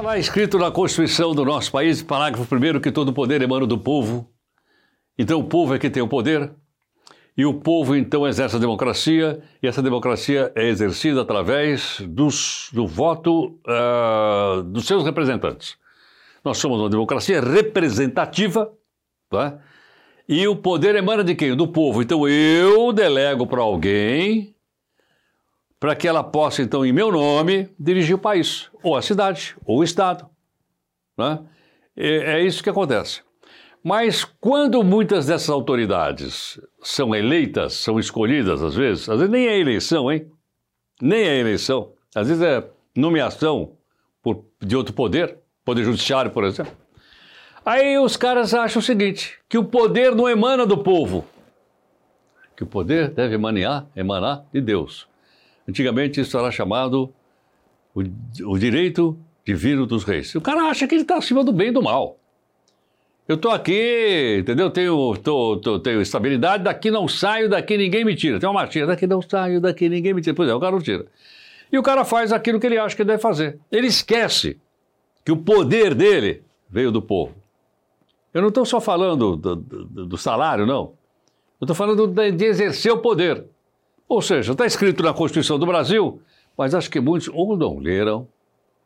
Está 0.00 0.12
lá 0.12 0.18
escrito 0.18 0.58
na 0.58 0.70
Constituição 0.70 1.34
do 1.34 1.44
nosso 1.44 1.70
país, 1.70 2.02
parágrafo 2.02 2.48
1 2.54 2.80
que 2.80 2.90
todo 2.90 3.12
poder 3.12 3.42
emana 3.42 3.66
do 3.66 3.76
povo. 3.76 4.30
Então 5.18 5.38
o 5.38 5.44
povo 5.44 5.74
é 5.74 5.78
que 5.78 5.90
tem 5.90 6.02
o 6.02 6.08
poder, 6.08 6.50
e 7.36 7.44
o 7.44 7.52
povo 7.52 7.94
então 7.94 8.26
exerce 8.26 8.56
a 8.56 8.58
democracia, 8.58 9.42
e 9.62 9.68
essa 9.68 9.82
democracia 9.82 10.50
é 10.56 10.68
exercida 10.68 11.20
através 11.20 12.00
dos, 12.00 12.70
do 12.72 12.86
voto 12.86 13.58
uh, 13.68 14.62
dos 14.62 14.86
seus 14.86 15.04
representantes. 15.04 15.76
Nós 16.42 16.56
somos 16.56 16.80
uma 16.80 16.88
democracia 16.88 17.38
representativa, 17.38 18.72
tá? 19.28 19.58
e 20.26 20.48
o 20.48 20.56
poder 20.56 20.94
emana 20.94 21.22
de 21.22 21.34
quem? 21.34 21.54
Do 21.54 21.68
povo. 21.68 22.00
Então 22.00 22.26
eu 22.26 22.90
delego 22.90 23.46
para 23.46 23.60
alguém 23.60 24.54
para 25.80 25.96
que 25.96 26.06
ela 26.06 26.22
possa, 26.22 26.60
então, 26.60 26.84
em 26.84 26.92
meu 26.92 27.10
nome, 27.10 27.70
dirigir 27.78 28.14
o 28.14 28.18
país, 28.18 28.70
ou 28.82 28.94
a 28.94 29.00
cidade, 29.00 29.56
ou 29.64 29.78
o 29.78 29.84
Estado. 29.84 30.28
Né? 31.16 31.40
É, 31.96 32.34
é 32.34 32.44
isso 32.44 32.62
que 32.62 32.68
acontece. 32.68 33.22
Mas 33.82 34.22
quando 34.22 34.84
muitas 34.84 35.26
dessas 35.26 35.48
autoridades 35.48 36.60
são 36.82 37.14
eleitas, 37.14 37.72
são 37.72 37.98
escolhidas, 37.98 38.62
às 38.62 38.74
vezes, 38.74 39.08
às 39.08 39.16
vezes 39.16 39.32
nem 39.32 39.46
é 39.46 39.58
eleição, 39.58 40.12
hein? 40.12 40.30
Nem 41.00 41.22
é 41.22 41.38
eleição. 41.38 41.94
Às 42.14 42.28
vezes 42.28 42.42
é 42.42 42.68
nomeação 42.94 43.72
por, 44.22 44.44
de 44.60 44.76
outro 44.76 44.92
poder, 44.92 45.38
poder 45.64 45.82
judiciário, 45.82 46.30
por 46.30 46.44
exemplo. 46.44 46.76
Aí 47.64 47.98
os 47.98 48.18
caras 48.18 48.52
acham 48.52 48.80
o 48.80 48.84
seguinte: 48.84 49.38
que 49.48 49.56
o 49.56 49.64
poder 49.64 50.14
não 50.14 50.28
emana 50.28 50.66
do 50.66 50.76
povo, 50.76 51.24
que 52.54 52.62
o 52.62 52.66
poder 52.66 53.08
deve 53.08 53.36
emanar, 53.36 53.86
emanar 53.96 54.44
de 54.52 54.60
Deus. 54.60 55.09
Antigamente 55.70 56.20
isso 56.20 56.36
era 56.36 56.50
chamado 56.50 57.12
o, 57.94 58.02
o 58.44 58.58
direito 58.58 59.16
divino 59.46 59.86
dos 59.86 60.02
reis. 60.02 60.34
O 60.34 60.40
cara 60.40 60.62
acha 60.62 60.86
que 60.86 60.94
ele 60.94 61.02
está 61.02 61.16
acima 61.16 61.44
do 61.44 61.52
bem 61.52 61.68
e 61.68 61.72
do 61.72 61.80
mal. 61.80 62.18
Eu 63.28 63.36
estou 63.36 63.52
aqui, 63.52 64.38
entendeu? 64.40 64.68
Tenho, 64.70 65.16
tô, 65.18 65.56
tô, 65.58 65.78
tenho 65.78 66.02
estabilidade, 66.02 66.64
daqui 66.64 66.90
não 66.90 67.06
saio, 67.06 67.48
daqui 67.48 67.76
ninguém 67.76 68.04
me 68.04 68.16
tira. 68.16 68.40
Tem 68.40 68.48
uma 68.48 68.60
marchinha, 68.60 68.86
daqui 68.86 69.06
não 69.06 69.22
saio, 69.22 69.60
daqui 69.60 69.88
ninguém 69.88 70.12
me 70.12 70.20
tira. 70.20 70.34
Pois 70.34 70.48
é, 70.48 70.54
o 70.54 70.58
cara 70.58 70.72
não 70.72 70.80
tira. 70.80 71.06
E 71.70 71.78
o 71.78 71.82
cara 71.82 72.04
faz 72.04 72.32
aquilo 72.32 72.58
que 72.58 72.66
ele 72.66 72.76
acha 72.76 72.96
que 72.96 73.04
deve 73.04 73.22
fazer. 73.22 73.60
Ele 73.70 73.86
esquece 73.86 74.58
que 75.24 75.30
o 75.30 75.36
poder 75.36 75.94
dele 75.94 76.42
veio 76.68 76.90
do 76.90 77.00
povo. 77.00 77.36
Eu 78.34 78.42
não 78.42 78.48
estou 78.48 78.64
só 78.64 78.80
falando 78.80 79.36
do, 79.36 79.54
do, 79.54 80.06
do, 80.06 80.18
salário, 80.18 80.66
não. 80.66 80.94
Eu 81.60 81.64
estou 81.66 81.76
falando 81.76 82.08
de 82.08 82.44
exercer 82.44 82.90
o 82.90 82.98
poder. 82.98 83.44
Ou 84.10 84.20
seja, 84.20 84.50
está 84.50 84.66
escrito 84.66 85.04
na 85.04 85.14
Constituição 85.14 85.56
do 85.56 85.64
Brasil, 85.64 86.20
mas 86.58 86.74
acho 86.74 86.90
que 86.90 86.98
muitos 86.98 87.30
ou 87.32 87.56
não 87.56 87.78
leram, 87.78 88.26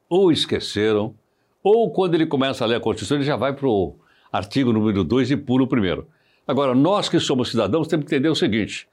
ou 0.06 0.30
esqueceram, 0.30 1.14
ou 1.62 1.90
quando 1.90 2.14
ele 2.14 2.26
começa 2.26 2.62
a 2.62 2.66
ler 2.66 2.74
a 2.74 2.80
Constituição, 2.80 3.16
ele 3.16 3.24
já 3.24 3.34
vai 3.34 3.54
para 3.54 3.66
o 3.66 3.96
artigo 4.30 4.70
número 4.70 5.02
2 5.02 5.30
e 5.30 5.36
pula 5.38 5.64
o 5.64 5.66
primeiro. 5.66 6.06
Agora, 6.46 6.74
nós 6.74 7.08
que 7.08 7.18
somos 7.18 7.50
cidadãos 7.50 7.88
temos 7.88 8.04
que 8.04 8.14
entender 8.14 8.28
o 8.28 8.34
seguinte: 8.34 8.86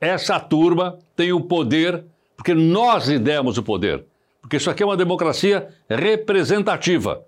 essa 0.00 0.40
turma 0.40 0.98
tem 1.14 1.32
o 1.32 1.40
poder 1.40 2.04
porque 2.36 2.52
nós 2.52 3.06
lhe 3.06 3.20
demos 3.20 3.56
o 3.56 3.62
poder. 3.62 4.04
Porque 4.40 4.56
isso 4.56 4.68
aqui 4.68 4.82
é 4.82 4.86
uma 4.86 4.96
democracia 4.96 5.68
representativa. 5.88 7.24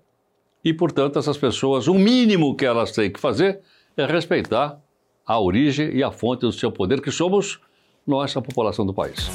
E, 0.65 0.73
portanto, 0.73 1.17
essas 1.17 1.37
pessoas, 1.37 1.87
o 1.87 1.93
mínimo 1.93 2.53
que 2.57 2.65
elas 2.65 2.91
têm 2.91 3.09
que 3.09 3.21
fazer 3.21 3.61
é 3.95 4.05
respeitar 4.05 4.77
a 5.25 5.39
origem 5.39 5.95
e 5.95 6.03
a 6.03 6.11
fonte 6.11 6.41
do 6.41 6.51
seu 6.51 6.73
poder, 6.73 6.99
que 6.99 7.09
somos 7.09 7.61
nós, 8.05 8.35
a 8.35 8.41
população 8.41 8.85
do 8.85 8.93
país. 8.93 9.29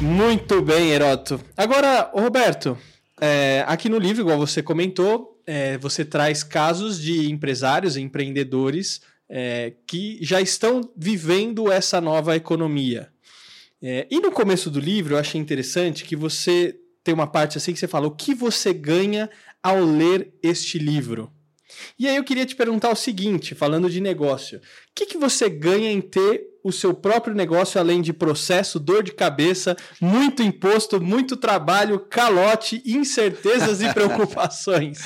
Muito 0.00 0.60
bem, 0.60 0.90
Heroto. 0.90 1.40
Agora, 1.56 2.10
Roberto, 2.12 2.76
é, 3.20 3.64
aqui 3.66 3.88
no 3.88 3.98
livro, 3.98 4.22
igual 4.22 4.38
você 4.38 4.62
comentou, 4.62 5.40
é, 5.46 5.78
você 5.78 6.04
traz 6.04 6.42
casos 6.42 7.00
de 7.00 7.30
empresários, 7.30 7.96
empreendedores 7.96 9.00
é, 9.28 9.72
que 9.86 10.18
já 10.20 10.40
estão 10.40 10.80
vivendo 10.96 11.70
essa 11.72 12.00
nova 12.00 12.36
economia. 12.36 13.08
É, 13.82 14.06
e 14.10 14.20
no 14.20 14.30
começo 14.30 14.70
do 14.70 14.80
livro, 14.80 15.14
eu 15.14 15.18
achei 15.18 15.40
interessante 15.40 16.04
que 16.04 16.16
você 16.16 16.78
tem 17.02 17.14
uma 17.14 17.26
parte 17.26 17.58
assim 17.58 17.72
que 17.72 17.78
você 17.78 17.88
fala: 17.88 18.06
o 18.06 18.10
que 18.10 18.34
você 18.34 18.72
ganha 18.72 19.28
ao 19.62 19.84
ler 19.84 20.32
este 20.42 20.78
livro? 20.78 21.30
E 21.98 22.08
aí 22.08 22.16
eu 22.16 22.24
queria 22.24 22.46
te 22.46 22.54
perguntar 22.54 22.90
o 22.90 22.96
seguinte, 22.96 23.54
falando 23.54 23.88
de 23.88 24.00
negócio: 24.00 24.58
o 24.58 24.62
que, 24.94 25.06
que 25.06 25.18
você 25.18 25.48
ganha 25.48 25.90
em 25.90 26.00
ter 26.00 26.44
o 26.62 26.72
seu 26.72 26.94
próprio 26.94 27.34
negócio, 27.34 27.78
além 27.78 28.00
de 28.00 28.12
processo, 28.12 28.80
dor 28.80 29.02
de 29.02 29.12
cabeça, 29.12 29.76
muito 30.00 30.42
imposto, 30.42 31.00
muito 31.00 31.36
trabalho, 31.36 32.00
calote, 32.00 32.82
incertezas 32.86 33.82
e 33.82 33.92
preocupações? 33.94 34.98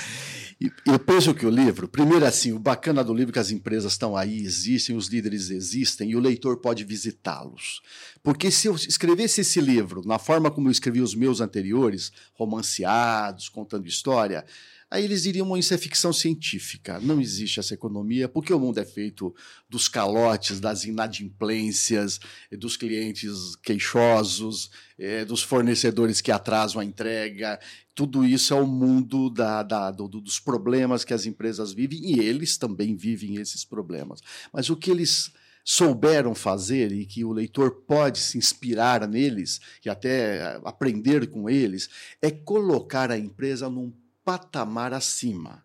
Eu 0.84 0.98
penso 0.98 1.32
que 1.34 1.46
o 1.46 1.50
livro, 1.50 1.86
primeiro 1.86 2.24
assim, 2.24 2.52
o 2.52 2.58
bacana 2.58 3.04
do 3.04 3.14
livro 3.14 3.30
é 3.30 3.34
que 3.34 3.38
as 3.38 3.52
empresas 3.52 3.92
estão 3.92 4.16
aí, 4.16 4.42
existem, 4.42 4.96
os 4.96 5.06
líderes 5.06 5.50
existem 5.50 6.10
e 6.10 6.16
o 6.16 6.20
leitor 6.20 6.56
pode 6.56 6.82
visitá-los. 6.82 7.80
Porque 8.24 8.50
se 8.50 8.66
eu 8.66 8.74
escrevesse 8.74 9.42
esse 9.42 9.60
livro 9.60 10.02
na 10.04 10.18
forma 10.18 10.50
como 10.50 10.66
eu 10.66 10.72
escrevi 10.72 11.00
os 11.00 11.14
meus 11.14 11.40
anteriores, 11.40 12.10
romanceados, 12.34 13.48
contando 13.48 13.86
história, 13.86 14.44
Aí 14.90 15.04
eles 15.04 15.22
diriam, 15.22 15.54
isso 15.54 15.74
é 15.74 15.78
ficção 15.78 16.14
científica, 16.14 16.98
não 16.98 17.20
existe 17.20 17.60
essa 17.60 17.74
economia, 17.74 18.26
porque 18.26 18.54
o 18.54 18.58
mundo 18.58 18.78
é 18.78 18.86
feito 18.86 19.34
dos 19.68 19.86
calotes, 19.86 20.60
das 20.60 20.84
inadimplências, 20.84 22.18
dos 22.52 22.74
clientes 22.74 23.54
queixosos, 23.56 24.70
é, 24.98 25.26
dos 25.26 25.42
fornecedores 25.42 26.22
que 26.22 26.32
atrasam 26.32 26.80
a 26.80 26.84
entrega. 26.84 27.60
Tudo 27.94 28.24
isso 28.24 28.54
é 28.54 28.56
o 28.60 28.66
mundo 28.66 29.28
da, 29.28 29.62
da, 29.62 29.90
do, 29.90 30.08
dos 30.08 30.40
problemas 30.40 31.04
que 31.04 31.12
as 31.12 31.26
empresas 31.26 31.72
vivem 31.74 32.00
e 32.02 32.20
eles 32.20 32.56
também 32.56 32.96
vivem 32.96 33.36
esses 33.36 33.66
problemas. 33.66 34.22
Mas 34.50 34.70
o 34.70 34.76
que 34.76 34.90
eles 34.90 35.30
souberam 35.62 36.34
fazer 36.34 36.92
e 36.92 37.04
que 37.04 37.26
o 37.26 37.32
leitor 37.32 37.82
pode 37.86 38.20
se 38.20 38.38
inspirar 38.38 39.06
neles 39.06 39.60
e 39.84 39.90
até 39.90 40.58
aprender 40.64 41.26
com 41.26 41.50
eles 41.50 41.90
é 42.22 42.30
colocar 42.30 43.10
a 43.10 43.18
empresa 43.18 43.68
num 43.68 43.92
patamar 44.28 44.92
acima. 44.92 45.64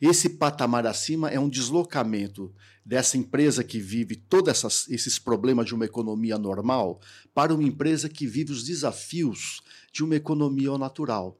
Esse 0.00 0.30
patamar 0.30 0.86
acima 0.86 1.28
é 1.28 1.38
um 1.38 1.50
deslocamento 1.50 2.50
dessa 2.82 3.18
empresa 3.18 3.62
que 3.62 3.78
vive 3.78 4.16
todos 4.16 4.88
esses 4.88 5.18
problemas 5.18 5.66
de 5.66 5.74
uma 5.74 5.84
economia 5.84 6.38
normal 6.38 6.98
para 7.34 7.52
uma 7.52 7.62
empresa 7.62 8.08
que 8.08 8.26
vive 8.26 8.52
os 8.52 8.64
desafios 8.64 9.60
de 9.92 10.02
uma 10.02 10.16
economia 10.16 10.78
natural. 10.78 11.38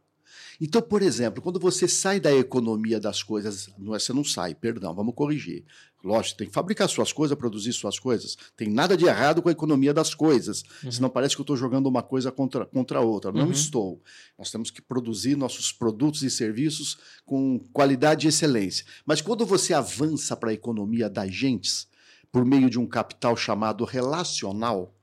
Então, 0.60 0.82
por 0.82 1.00
exemplo, 1.00 1.40
quando 1.40 1.58
você 1.58 1.88
sai 1.88 2.20
da 2.20 2.30
economia 2.32 3.00
das 3.00 3.22
coisas, 3.22 3.70
não 3.78 3.94
é, 3.94 3.98
você 3.98 4.12
não 4.12 4.22
sai, 4.22 4.54
perdão, 4.54 4.94
vamos 4.94 5.14
corrigir. 5.14 5.64
Lógico, 6.04 6.38
tem 6.38 6.48
que 6.48 6.52
fabricar 6.52 6.88
suas 6.88 7.12
coisas, 7.12 7.36
produzir 7.36 7.72
suas 7.72 7.98
coisas. 7.98 8.36
Tem 8.56 8.68
nada 8.68 8.96
de 8.96 9.04
errado 9.04 9.42
com 9.42 9.48
a 9.48 9.52
economia 9.52 9.92
das 9.92 10.14
coisas. 10.14 10.62
Uhum. 10.82 10.92
Senão 10.92 11.10
parece 11.10 11.34
que 11.34 11.40
eu 11.40 11.44
estou 11.44 11.56
jogando 11.56 11.86
uma 11.86 12.02
coisa 12.02 12.30
contra, 12.32 12.66
contra 12.66 12.98
a 12.98 13.02
outra. 13.02 13.32
Não 13.32 13.46
uhum. 13.46 13.50
estou. 13.50 14.02
Nós 14.38 14.50
temos 14.50 14.70
que 14.70 14.80
produzir 14.80 15.36
nossos 15.36 15.72
produtos 15.72 16.22
e 16.22 16.30
serviços 16.30 16.98
com 17.24 17.58
qualidade 17.72 18.26
e 18.26 18.28
excelência. 18.28 18.84
Mas 19.04 19.20
quando 19.20 19.44
você 19.44 19.74
avança 19.74 20.36
para 20.36 20.50
a 20.50 20.54
economia 20.54 21.08
das 21.08 21.32
gentes, 21.34 21.86
por 22.32 22.44
meio 22.44 22.70
de 22.70 22.78
um 22.78 22.86
capital 22.86 23.36
chamado 23.36 23.84
relacional, 23.84 24.94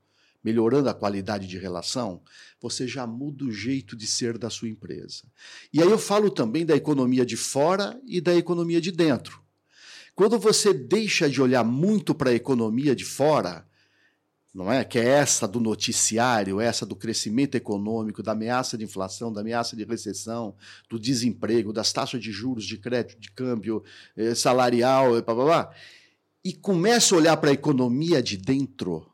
melhorando 0.48 0.88
a 0.88 0.94
qualidade 0.94 1.46
de 1.46 1.58
relação, 1.58 2.22
você 2.58 2.88
já 2.88 3.06
muda 3.06 3.44
o 3.44 3.52
jeito 3.52 3.94
de 3.94 4.06
ser 4.06 4.38
da 4.38 4.48
sua 4.48 4.66
empresa. 4.66 5.24
E 5.70 5.82
aí 5.82 5.90
eu 5.90 5.98
falo 5.98 6.30
também 6.30 6.64
da 6.64 6.74
economia 6.74 7.26
de 7.26 7.36
fora 7.36 8.00
e 8.06 8.18
da 8.18 8.34
economia 8.34 8.80
de 8.80 8.90
dentro. 8.90 9.42
Quando 10.14 10.38
você 10.38 10.72
deixa 10.72 11.28
de 11.28 11.42
olhar 11.42 11.62
muito 11.62 12.14
para 12.14 12.30
a 12.30 12.34
economia 12.34 12.96
de 12.96 13.04
fora, 13.04 13.68
não 14.54 14.72
é? 14.72 14.82
Que 14.84 14.98
é 14.98 15.04
essa 15.04 15.46
do 15.46 15.60
noticiário, 15.60 16.62
essa 16.62 16.86
do 16.86 16.96
crescimento 16.96 17.54
econômico, 17.54 18.22
da 18.22 18.32
ameaça 18.32 18.78
de 18.78 18.84
inflação, 18.84 19.30
da 19.30 19.42
ameaça 19.42 19.76
de 19.76 19.84
recessão, 19.84 20.56
do 20.88 20.98
desemprego, 20.98 21.74
das 21.74 21.92
taxas 21.92 22.22
de 22.22 22.32
juros, 22.32 22.64
de 22.64 22.78
crédito, 22.78 23.20
de 23.20 23.30
câmbio, 23.32 23.84
eh, 24.16 24.34
salarial, 24.34 25.10
blá, 25.22 25.34
blá, 25.34 25.44
blá, 25.44 25.74
e 26.42 26.54
começa 26.54 27.14
a 27.14 27.18
olhar 27.18 27.36
para 27.36 27.50
a 27.50 27.52
economia 27.52 28.22
de 28.22 28.38
dentro, 28.38 29.06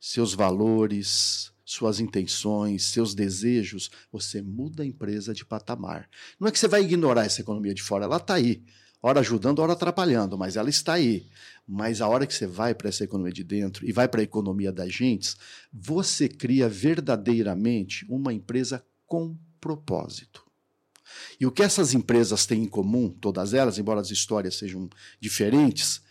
seus 0.00 0.32
valores, 0.34 1.52
suas 1.64 2.00
intenções, 2.00 2.86
seus 2.86 3.14
desejos, 3.14 3.90
você 4.10 4.42
muda 4.42 4.82
a 4.82 4.86
empresa 4.86 5.34
de 5.34 5.44
patamar. 5.44 6.08
Não 6.38 6.48
é 6.48 6.50
que 6.50 6.58
você 6.58 6.66
vai 6.66 6.82
ignorar 6.82 7.26
essa 7.26 7.42
economia 7.42 7.74
de 7.74 7.82
fora, 7.82 8.06
ela 8.06 8.16
está 8.16 8.34
aí. 8.34 8.64
Hora 9.02 9.20
ajudando, 9.20 9.60
hora 9.60 9.72
atrapalhando, 9.72 10.36
mas 10.36 10.56
ela 10.56 10.68
está 10.68 10.94
aí. 10.94 11.26
Mas 11.66 12.00
a 12.00 12.08
hora 12.08 12.26
que 12.26 12.34
você 12.34 12.46
vai 12.46 12.74
para 12.74 12.88
essa 12.88 13.04
economia 13.04 13.32
de 13.32 13.44
dentro 13.44 13.86
e 13.88 13.92
vai 13.92 14.08
para 14.08 14.20
a 14.20 14.24
economia 14.24 14.72
das 14.72 14.92
gentes, 14.92 15.36
você 15.72 16.28
cria 16.28 16.68
verdadeiramente 16.68 18.04
uma 18.10 18.32
empresa 18.32 18.84
com 19.06 19.38
propósito. 19.60 20.44
E 21.38 21.46
o 21.46 21.50
que 21.50 21.62
essas 21.62 21.94
empresas 21.94 22.46
têm 22.46 22.64
em 22.64 22.68
comum, 22.68 23.08
todas 23.08 23.54
elas, 23.54 23.78
embora 23.78 24.00
as 24.00 24.10
histórias 24.10 24.56
sejam 24.56 24.88
diferentes, 25.18 26.02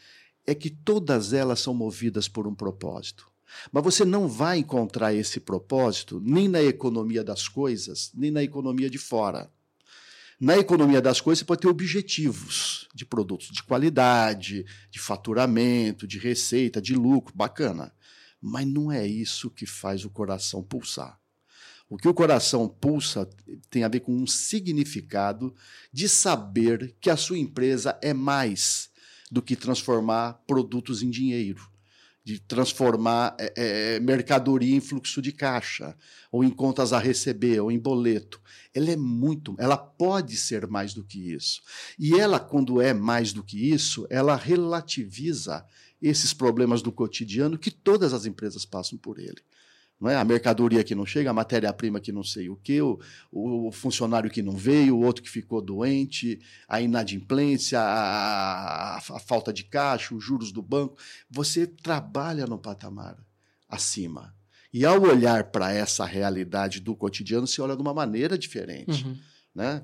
é 0.45 0.55
que 0.55 0.69
todas 0.69 1.31
elas 1.31 1.59
são 1.59 1.73
movidas 1.73 2.27
por 2.27 2.47
um 2.47 2.55
propósito. 2.55 3.29
Mas 3.71 3.83
você 3.83 4.05
não 4.05 4.27
vai 4.27 4.59
encontrar 4.59 5.13
esse 5.13 5.39
propósito 5.39 6.21
nem 6.23 6.47
na 6.47 6.61
economia 6.61 7.23
das 7.23 7.47
coisas, 7.47 8.11
nem 8.13 8.31
na 8.31 8.43
economia 8.43 8.89
de 8.89 8.97
fora. 8.97 9.51
Na 10.39 10.57
economia 10.57 11.01
das 11.01 11.19
coisas, 11.19 11.39
você 11.39 11.45
pode 11.45 11.61
ter 11.61 11.67
objetivos 11.67 12.87
de 12.95 13.05
produtos 13.05 13.49
de 13.49 13.61
qualidade, 13.61 14.65
de 14.89 14.99
faturamento, 14.99 16.07
de 16.07 16.17
receita, 16.17 16.81
de 16.81 16.95
lucro, 16.95 17.35
bacana. 17.35 17.93
Mas 18.41 18.65
não 18.65 18.89
é 18.89 19.05
isso 19.05 19.49
que 19.49 19.65
faz 19.65 20.05
o 20.05 20.09
coração 20.09 20.63
pulsar. 20.63 21.19
O 21.89 21.97
que 21.97 22.07
o 22.07 22.13
coração 22.13 22.69
pulsa 22.69 23.27
tem 23.69 23.83
a 23.83 23.89
ver 23.89 23.99
com 23.99 24.15
um 24.15 24.27
significado 24.27 25.53
de 25.91 26.07
saber 26.07 26.95
que 27.01 27.09
a 27.09 27.17
sua 27.17 27.37
empresa 27.37 27.99
é 28.01 28.13
mais 28.13 28.89
do 29.29 29.41
que 29.41 29.55
transformar 29.55 30.41
produtos 30.47 31.03
em 31.03 31.09
dinheiro 31.09 31.69
de 32.29 32.39
transformar 32.39 33.35
é, 33.39 33.53
é, 33.55 33.99
mercadoria 33.99 34.75
em 34.75 34.79
fluxo 34.79 35.19
de 35.19 35.31
caixa, 35.31 35.97
ou 36.31 36.43
em 36.43 36.51
contas 36.51 36.93
a 36.93 36.99
receber, 36.99 37.59
ou 37.59 37.71
em 37.71 37.79
boleto. 37.79 38.39
Ela 38.71 38.91
é 38.91 38.95
muito, 38.95 39.55
ela 39.57 39.75
pode 39.75 40.37
ser 40.37 40.67
mais 40.67 40.93
do 40.93 41.03
que 41.03 41.33
isso. 41.33 41.59
E 41.97 42.19
ela, 42.19 42.39
quando 42.39 42.79
é 42.79 42.93
mais 42.93 43.33
do 43.33 43.43
que 43.43 43.71
isso, 43.73 44.05
ela 44.11 44.35
relativiza 44.35 45.65
esses 45.99 46.31
problemas 46.31 46.83
do 46.83 46.91
cotidiano 46.91 47.57
que 47.57 47.71
todas 47.71 48.13
as 48.13 48.27
empresas 48.27 48.63
passam 48.63 48.95
por 48.95 49.17
ele. 49.17 49.41
Não 49.99 50.09
é? 50.09 50.15
A 50.15 50.23
mercadoria 50.23 50.83
que 50.83 50.95
não 50.95 51.05
chega, 51.05 51.29
a 51.29 51.33
matéria-prima 51.33 51.99
que 51.99 52.11
não 52.11 52.23
sei 52.23 52.49
o 52.49 52.55
que, 52.55 52.81
o, 52.81 52.99
o, 53.31 53.69
funcionário 53.71 54.29
que 54.29 54.41
não 54.41 54.55
veio, 54.55 54.95
o 54.95 55.03
outro 55.03 55.21
que 55.21 55.29
ficou 55.29 55.61
doente, 55.61 56.39
a 56.67 56.79
inadimplência, 56.79 57.81
a, 57.81 58.95
a, 58.95 58.97
a 58.97 59.19
falta 59.19 59.51
de 59.51 59.65
caixa, 59.65 60.15
os 60.15 60.23
juros 60.23 60.53
do 60.53 60.61
banco. 60.61 60.97
Você 61.29 61.67
trabalha 61.67 62.45
no 62.45 62.57
patamar 62.57 63.17
acima. 63.67 64.33
E 64.71 64.85
ao 64.85 65.01
olhar 65.01 65.45
para 65.45 65.73
essa 65.73 66.05
realidade 66.05 66.79
do 66.79 66.95
cotidiano, 66.95 67.45
você 67.45 67.61
olha 67.61 67.75
de 67.75 67.81
uma 67.81 67.93
maneira 67.93 68.37
diferente. 68.37 69.05
Uhum. 69.05 69.17
Né? 69.53 69.83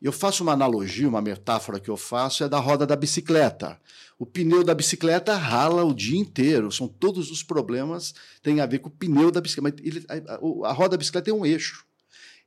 Eu 0.00 0.12
faço 0.12 0.42
uma 0.42 0.52
analogia, 0.52 1.08
uma 1.08 1.20
metáfora 1.20 1.80
que 1.80 1.88
eu 1.88 1.96
faço 1.96 2.44
é 2.44 2.48
da 2.48 2.58
roda 2.58 2.86
da 2.86 2.96
bicicleta. 2.96 3.80
O 4.18 4.26
pneu 4.26 4.64
da 4.64 4.74
bicicleta 4.74 5.36
rala 5.36 5.84
o 5.84 5.94
dia 5.94 6.18
inteiro. 6.18 6.72
São 6.72 6.88
todos 6.88 7.30
os 7.30 7.42
problemas 7.42 8.14
têm 8.42 8.60
a 8.60 8.66
ver 8.66 8.80
com 8.80 8.88
o 8.88 8.92
pneu 8.92 9.30
da 9.30 9.40
bicicleta. 9.40 9.82
Ele, 9.82 10.04
a, 10.08 10.68
a, 10.68 10.72
roda 10.72 10.90
da 10.90 10.96
bicicleta 10.96 11.26
tem 11.26 11.34
um 11.34 11.46
eixo. 11.46 11.84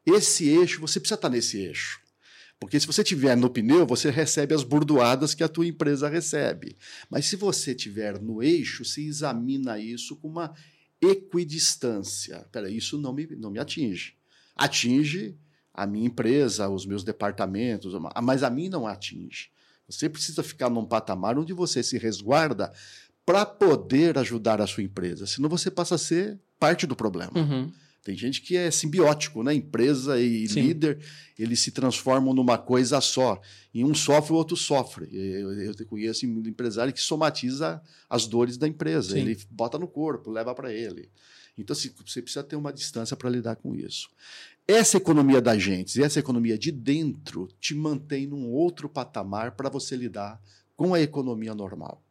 Esse 0.06 0.48
eixo, 0.48 0.82
você 0.82 1.00
precisa 1.00 1.16
estar 1.16 1.30
nesse 1.30 1.58
eixo. 1.60 2.02
Porque 2.60 2.80
se 2.80 2.86
você 2.86 3.04
tiver 3.04 3.36
no 3.36 3.50
pneu, 3.50 3.88
você 3.88 4.12
recebe 4.12 4.54
as 4.54 4.64
burdoadas 4.64 5.34
que 5.34 5.44
a 5.44 5.48
tua 5.48 5.66
empresa 5.66 6.08
recebe. 6.08 6.76
Mas 7.10 7.26
se 7.26 7.36
você 7.36 7.74
tiver 7.74 8.22
no 8.22 8.44
eixo, 8.44 8.86
você 8.86 9.02
examina 9.02 9.80
isso 9.80 10.16
com 10.18 10.28
uma 10.28 10.54
equidistância. 11.02 12.46
Peraí, 12.52 12.78
isso 12.78 13.00
não 13.00 13.14
me, 13.14 13.28
não 13.36 13.50
me 13.50 13.60
atinge. 13.60 14.14
Atinge 14.56 15.36
a 15.74 15.88
minha 15.88 16.08
empresa, 16.08 16.70
os 16.70 16.86
meus 16.86 17.04
departamentos, 17.04 17.94
mas 18.22 18.44
a 18.44 18.50
mim 18.50 18.70
não 18.70 18.88
atinge. 18.88 19.50
Você 19.88 20.10
precisa 20.10 20.44
ficar 20.44 20.70
num 20.70 20.86
patamar 20.86 21.38
onde 21.38 21.54
você 21.54 21.84
se 21.84 21.98
resguarda 21.98 22.72
para 23.26 23.46
poder 23.46 24.18
ajudar 24.18 24.62
a 24.62 24.68
sua 24.68 24.84
empresa, 24.84 25.26
senão 25.28 25.50
você 25.50 25.70
passa 25.70 25.96
a 25.96 25.98
ser 25.98 26.40
parte 26.60 26.88
do 26.88 26.96
problema. 26.96 27.32
Uhum. 27.36 27.72
Tem 28.04 28.18
gente 28.18 28.42
que 28.42 28.58
é 28.58 28.72
simbiótico, 28.72 29.44
né? 29.44 29.54
Empresa 29.54 30.20
e 30.20 30.48
Sim. 30.48 30.62
líder, 30.62 31.00
eles 31.38 31.60
se 31.60 31.70
transformam 31.70 32.34
numa 32.34 32.58
coisa 32.58 33.00
só. 33.00 33.40
E 33.72 33.86
um 33.86 33.94
sofre, 33.94 34.34
o 34.34 34.36
outro 34.36 34.58
sofre. 34.58 35.08
Eu, 35.12 35.54
eu 35.54 35.86
conheço 35.86 36.26
um 36.26 36.40
empresário 36.48 36.92
que 36.92 37.00
somatiza 37.00 37.80
as 38.10 38.26
dores 38.26 38.58
da 38.58 38.68
empresa. 38.68 39.14
Sim. 39.14 39.20
Ele 39.20 39.38
bota 39.52 39.78
no 39.78 39.88
corpo, 39.88 40.32
leva 40.32 40.54
para 40.56 40.74
ele. 40.74 41.12
Então, 41.56 41.76
assim, 41.76 41.92
você 42.04 42.24
precisa 42.24 42.44
ter 42.44 42.56
uma 42.56 42.74
distância 42.74 43.16
para 43.16 43.30
lidar 43.30 43.56
com 43.58 43.76
isso. 43.76 44.10
Essa 44.68 44.98
economia 44.98 45.42
da 45.42 45.58
gente 45.58 46.00
e 46.00 46.04
essa 46.04 46.20
economia 46.20 46.58
de 46.58 46.72
dentro 46.72 47.48
te 47.60 47.76
mantém 47.76 48.28
num 48.28 48.52
outro 48.52 48.88
patamar 48.88 49.52
para 49.52 49.70
você 49.70 49.96
lidar 49.96 50.42
com 50.76 50.94
a 50.94 51.02
economia 51.02 51.54
normal. 51.54 52.02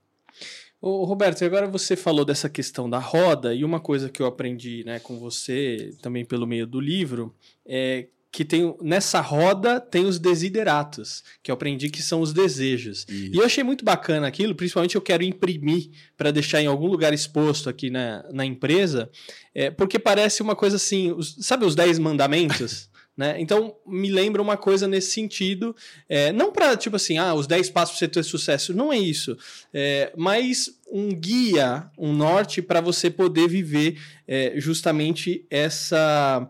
Ô, 0.80 1.04
Roberto, 1.04 1.44
agora 1.44 1.66
você 1.66 1.94
falou 1.94 2.24
dessa 2.24 2.48
questão 2.48 2.88
da 2.88 2.98
roda, 2.98 3.54
e 3.54 3.64
uma 3.64 3.80
coisa 3.80 4.08
que 4.08 4.22
eu 4.22 4.26
aprendi 4.26 4.82
né, 4.84 4.98
com 4.98 5.18
você, 5.18 5.94
também 6.00 6.24
pelo 6.24 6.46
meio 6.46 6.66
do 6.66 6.80
livro, 6.80 7.34
é 7.66 8.06
que 8.32 8.44
tem 8.44 8.74
nessa 8.80 9.20
roda 9.20 9.80
tem 9.80 10.04
os 10.04 10.18
desideratos, 10.18 11.24
que 11.42 11.50
eu 11.50 11.54
aprendi 11.54 11.90
que 11.90 12.02
são 12.02 12.20
os 12.20 12.32
desejos. 12.32 13.04
Isso. 13.08 13.34
E 13.34 13.36
eu 13.36 13.44
achei 13.44 13.64
muito 13.64 13.84
bacana 13.84 14.26
aquilo, 14.26 14.54
principalmente 14.54 14.94
eu 14.94 15.02
quero 15.02 15.24
imprimir 15.24 15.90
para 16.16 16.30
deixar 16.30 16.62
em 16.62 16.66
algum 16.66 16.86
lugar 16.86 17.12
exposto 17.12 17.68
aqui 17.68 17.90
na, 17.90 18.24
na 18.32 18.44
empresa, 18.44 19.10
é, 19.54 19.70
porque 19.70 19.98
parece 19.98 20.42
uma 20.42 20.54
coisa 20.54 20.76
assim, 20.76 21.10
os, 21.12 21.36
sabe 21.40 21.64
os 21.64 21.74
10 21.74 21.98
mandamentos? 21.98 22.88
Né? 23.16 23.38
Então, 23.38 23.76
me 23.86 24.10
lembra 24.10 24.40
uma 24.40 24.56
coisa 24.56 24.88
nesse 24.88 25.10
sentido, 25.10 25.76
é, 26.08 26.32
não 26.32 26.50
para 26.50 26.74
tipo 26.74 26.96
assim, 26.96 27.18
ah, 27.18 27.34
os 27.34 27.46
10 27.46 27.68
passos 27.68 27.98
para 27.98 28.06
você 28.06 28.08
ter 28.08 28.22
sucesso, 28.22 28.72
não 28.72 28.90
é 28.90 28.98
isso, 28.98 29.36
é, 29.74 30.10
mas 30.16 30.70
um 30.90 31.10
guia, 31.10 31.90
um 31.98 32.14
norte 32.14 32.62
para 32.62 32.80
você 32.80 33.10
poder 33.10 33.46
viver 33.46 34.00
é, 34.26 34.54
justamente 34.56 35.44
essa, 35.50 36.48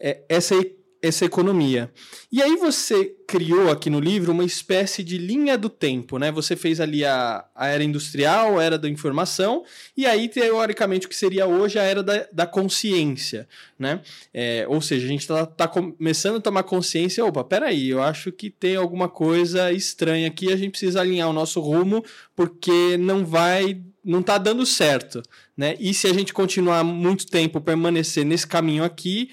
é, 0.00 0.22
essa 0.30 0.54
essa 1.02 1.24
economia. 1.24 1.90
E 2.30 2.42
aí 2.42 2.56
você 2.56 3.14
criou 3.26 3.70
aqui 3.70 3.88
no 3.88 4.00
livro 4.00 4.32
uma 4.32 4.44
espécie 4.44 5.04
de 5.04 5.18
linha 5.18 5.56
do 5.56 5.68
tempo, 5.68 6.18
né? 6.18 6.32
Você 6.32 6.56
fez 6.56 6.80
ali 6.80 7.04
a, 7.04 7.44
a 7.54 7.68
era 7.68 7.84
industrial, 7.84 8.58
a 8.58 8.64
era 8.64 8.78
da 8.78 8.88
informação, 8.88 9.64
e 9.96 10.06
aí, 10.06 10.28
teoricamente, 10.28 11.06
o 11.06 11.08
que 11.08 11.16
seria 11.16 11.46
hoje 11.46 11.78
a 11.78 11.82
era 11.82 12.02
da, 12.02 12.26
da 12.32 12.46
consciência, 12.46 13.48
né? 13.78 14.00
É, 14.32 14.66
ou 14.68 14.80
seja, 14.80 15.06
a 15.06 15.08
gente 15.08 15.20
está 15.20 15.46
tá 15.46 15.68
começando 15.68 16.36
a 16.36 16.40
tomar 16.40 16.62
consciência, 16.64 17.24
opa, 17.24 17.44
peraí, 17.44 17.90
eu 17.90 18.02
acho 18.02 18.32
que 18.32 18.50
tem 18.50 18.76
alguma 18.76 19.08
coisa 19.08 19.72
estranha 19.72 20.26
aqui, 20.26 20.52
a 20.52 20.56
gente 20.56 20.70
precisa 20.70 21.00
alinhar 21.00 21.28
o 21.28 21.32
nosso 21.32 21.60
rumo, 21.60 22.04
porque 22.34 22.96
não 22.96 23.24
vai 23.24 23.82
não 24.04 24.20
está 24.20 24.38
dando 24.38 24.64
certo, 24.64 25.22
né? 25.54 25.76
E 25.78 25.92
se 25.92 26.06
a 26.06 26.14
gente 26.14 26.32
continuar 26.32 26.82
muito 26.82 27.26
tempo 27.26 27.60
permanecer 27.60 28.24
nesse 28.24 28.46
caminho 28.46 28.82
aqui, 28.82 29.28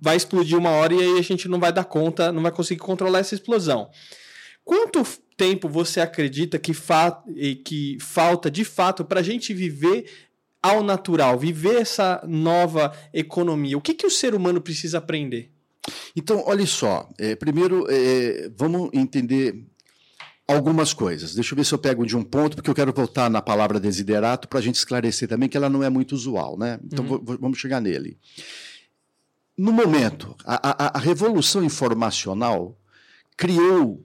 vai 0.00 0.16
explodir 0.16 0.58
uma 0.58 0.70
hora 0.70 0.94
e 0.94 1.00
aí 1.00 1.18
a 1.18 1.22
gente 1.22 1.48
não 1.48 1.60
vai 1.60 1.72
dar 1.72 1.84
conta, 1.84 2.32
não 2.32 2.42
vai 2.42 2.52
conseguir 2.52 2.80
controlar 2.80 3.20
essa 3.20 3.34
explosão. 3.34 3.90
Quanto 4.64 5.04
tempo 5.36 5.68
você 5.68 6.00
acredita 6.00 6.58
que, 6.58 6.74
fa 6.74 7.22
que 7.64 7.98
falta 8.00 8.50
de 8.50 8.64
fato 8.64 9.04
para 9.04 9.20
a 9.20 9.22
gente 9.22 9.54
viver 9.54 10.04
ao 10.62 10.82
natural, 10.82 11.38
viver 11.38 11.80
essa 11.80 12.22
nova 12.28 12.92
economia? 13.12 13.78
O 13.78 13.80
que, 13.80 13.94
que 13.94 14.06
o 14.06 14.10
ser 14.10 14.34
humano 14.34 14.60
precisa 14.60 14.98
aprender? 14.98 15.50
Então, 16.14 16.44
olha 16.46 16.66
só. 16.66 17.08
É, 17.18 17.34
primeiro, 17.34 17.86
é, 17.88 18.50
vamos 18.56 18.90
entender 18.92 19.64
algumas 20.46 20.92
coisas. 20.92 21.34
Deixa 21.34 21.54
eu 21.54 21.56
ver 21.56 21.64
se 21.64 21.72
eu 21.72 21.78
pego 21.78 22.04
de 22.04 22.16
um 22.16 22.22
ponto, 22.22 22.56
porque 22.56 22.68
eu 22.70 22.74
quero 22.74 22.92
voltar 22.92 23.30
na 23.30 23.40
palavra 23.40 23.80
desiderato 23.80 24.48
para 24.48 24.58
a 24.58 24.62
gente 24.62 24.76
esclarecer 24.76 25.28
também 25.28 25.48
que 25.48 25.56
ela 25.56 25.70
não 25.70 25.82
é 25.82 25.88
muito 25.88 26.12
usual, 26.12 26.58
né? 26.58 26.78
Então 26.84 27.04
uhum. 27.04 27.38
vamos 27.40 27.58
chegar 27.58 27.80
nele. 27.80 28.18
No 29.60 29.72
momento, 29.72 30.34
a, 30.42 30.70
a, 30.70 30.96
a 30.96 30.98
revolução 30.98 31.62
informacional 31.62 32.80
criou 33.36 34.02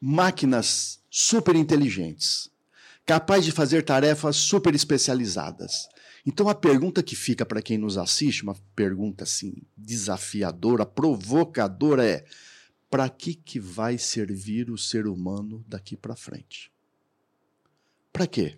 máquinas 0.00 0.98
super 1.10 1.54
inteligentes, 1.54 2.50
capazes 3.04 3.44
de 3.44 3.52
fazer 3.52 3.82
tarefas 3.82 4.36
super 4.36 4.74
especializadas. 4.74 5.90
Então 6.24 6.48
a 6.48 6.54
pergunta 6.54 7.02
que 7.02 7.14
fica 7.14 7.44
para 7.44 7.60
quem 7.60 7.76
nos 7.76 7.98
assiste, 7.98 8.44
uma 8.44 8.56
pergunta 8.74 9.24
assim 9.24 9.52
desafiadora, 9.76 10.86
provocadora 10.86 12.02
é: 12.02 12.24
para 12.88 13.10
que 13.10 13.34
que 13.34 13.60
vai 13.60 13.98
servir 13.98 14.70
o 14.70 14.78
ser 14.78 15.06
humano 15.06 15.62
daqui 15.68 15.98
para 15.98 16.16
frente? 16.16 16.72
Para 18.10 18.26
quê? 18.26 18.56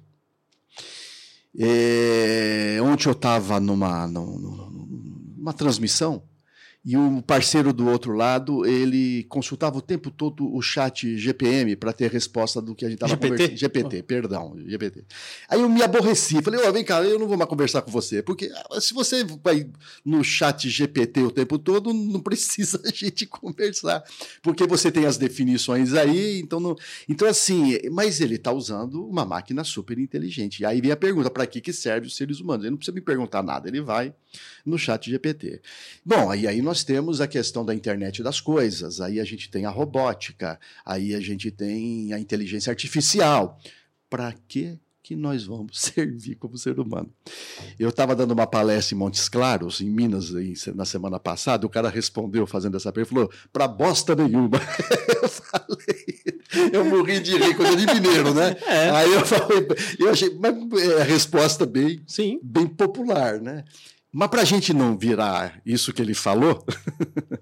É, 1.59 2.79
ontem 2.83 3.09
eu 3.09 3.13
estava 3.13 3.59
numa, 3.59 4.07
numa, 4.07 4.68
numa 5.39 5.53
transmissão 5.53 6.23
e 6.85 6.97
o 6.97 7.21
parceiro 7.21 7.73
do 7.73 7.89
outro 7.89 8.13
lado, 8.13 8.65
ele 8.65 9.25
consultava 9.25 9.77
o 9.77 9.83
tempo 9.83 10.11
todo 10.11 10.51
o 10.51 10.63
chat 10.63 11.19
GPM 11.19 11.75
para 11.77 11.93
ter 11.93 12.11
resposta 12.11 12.63
do 12.63 12.75
que 12.75 12.85
a 12.85 12.89
gente 12.89 13.03
estava 13.03 13.17
conversando. 13.17 13.57
GPT, 13.57 13.99
oh. 13.99 14.05
perdão, 14.05 14.57
GPT. 14.65 15.05
Aí 15.49 15.61
eu 15.61 15.69
me 15.69 15.83
aborreci, 15.83 16.41
falei, 16.41 16.61
ó, 16.65 16.69
oh, 16.69 16.73
vem 16.73 16.85
cá, 16.85 17.03
eu 17.03 17.19
não 17.19 17.27
vou 17.27 17.37
mais 17.37 17.51
conversar 17.51 17.83
com 17.83 17.91
você, 17.91 18.23
porque 18.23 18.51
ah, 18.71 18.81
se 18.81 18.95
você 18.95 19.25
vai 19.43 19.69
no 20.05 20.23
chat 20.23 20.71
GPT 20.71 21.25
o 21.25 21.31
tempo 21.31 21.59
todo, 21.59 21.93
não 21.93 22.21
precisa 22.21 22.81
a 22.85 22.91
gente 22.91 23.27
conversar, 23.27 24.03
porque 24.41 24.67
você 24.67 24.91
tem 24.91 25.05
as 25.05 25.19
definições 25.19 25.95
aí, 25.95 26.41
então 26.41 26.61
não... 26.61 26.77
Então 27.09 27.29
assim, 27.29 27.77
mas 27.91 28.21
ele 28.21 28.37
está 28.37 28.53
usando 28.53 29.05
uma 29.07 29.27
máquina 29.27 29.65
super 29.65 29.99
inteligente. 29.99 30.61
E 30.61 30.65
aí 30.65 30.81
vem 30.81 30.93
a 30.93 30.97
pergunta, 30.97 31.29
para 31.29 31.47
que 31.47 31.61
que 31.61 31.73
serve 31.73 32.07
os 32.07 32.17
seres 32.17 32.41
humanos? 32.41 32.65
Ele 32.65 32.71
não 32.71 32.79
precisa 32.79 32.95
me 32.95 33.03
perguntar 33.03 33.43
nada, 33.43 33.69
ele 33.69 33.81
vai 33.81 34.15
no 34.69 34.79
chat 34.79 35.11
GPT. 35.11 35.61
Bom, 36.05 36.31
aí 36.31 36.47
aí 36.47 36.63
nós 36.63 36.85
temos 36.85 37.21
a 37.21 37.27
questão 37.27 37.65
da 37.65 37.75
internet 37.75 38.23
das 38.23 38.41
coisas, 38.41 39.01
aí 39.01 39.19
a 39.19 39.25
gente 39.25 39.51
tem 39.51 39.65
a 39.65 39.71
robótica, 39.71 40.61
aí 40.85 41.15
a 41.15 41.21
gente 41.21 41.51
tem 41.51 42.13
a 42.13 42.19
inteligência 42.19 42.71
artificial. 42.71 43.59
Para 44.11 44.33
que 44.47 44.79
que 45.09 45.17
nós 45.17 45.45
vamos 45.45 45.81
servir 45.81 46.35
como 46.35 46.59
ser 46.59 46.79
humano? 46.79 47.11
Eu 47.79 47.89
estava 47.89 48.15
dando 48.15 48.33
uma 48.33 48.47
palestra 48.47 48.95
em 48.95 48.99
Montes 48.99 49.27
Claros, 49.27 49.81
em 49.81 49.89
Minas, 49.89 50.33
na 50.75 50.85
semana 50.85 51.19
passada, 51.19 51.67
o 51.67 51.71
cara 51.71 51.89
respondeu 51.89 52.47
fazendo 52.47 52.77
essa 52.77 52.93
pergunta, 52.93 53.15
falou, 53.15 53.31
para 53.51 53.67
bosta 53.67 54.15
nenhuma. 54.15 54.61
eu 55.23 55.29
falei, 55.31 56.71
eu 56.71 56.85
morri 56.85 57.21
de 57.21 57.39
rir, 57.39 57.57
coisa 57.57 57.75
de 57.75 57.87
mineiro, 57.87 58.35
né? 58.35 58.55
É. 58.69 58.91
Aí 58.91 59.13
eu 59.13 59.25
falei, 59.25 59.67
eu 59.99 60.11
achei, 60.11 60.35
mas 60.39 60.55
é 60.83 61.01
a 61.01 61.05
resposta 61.05 61.65
bem, 61.65 62.03
Sim. 62.07 62.39
bem 62.43 62.67
popular, 62.67 63.41
né? 63.41 63.65
Mas 64.13 64.29
para 64.29 64.43
a 64.43 64.45
gente 64.45 64.73
não 64.73 64.97
virar 64.97 65.61
isso 65.65 65.93
que 65.93 66.01
ele 66.01 66.15
falou, 66.15 66.65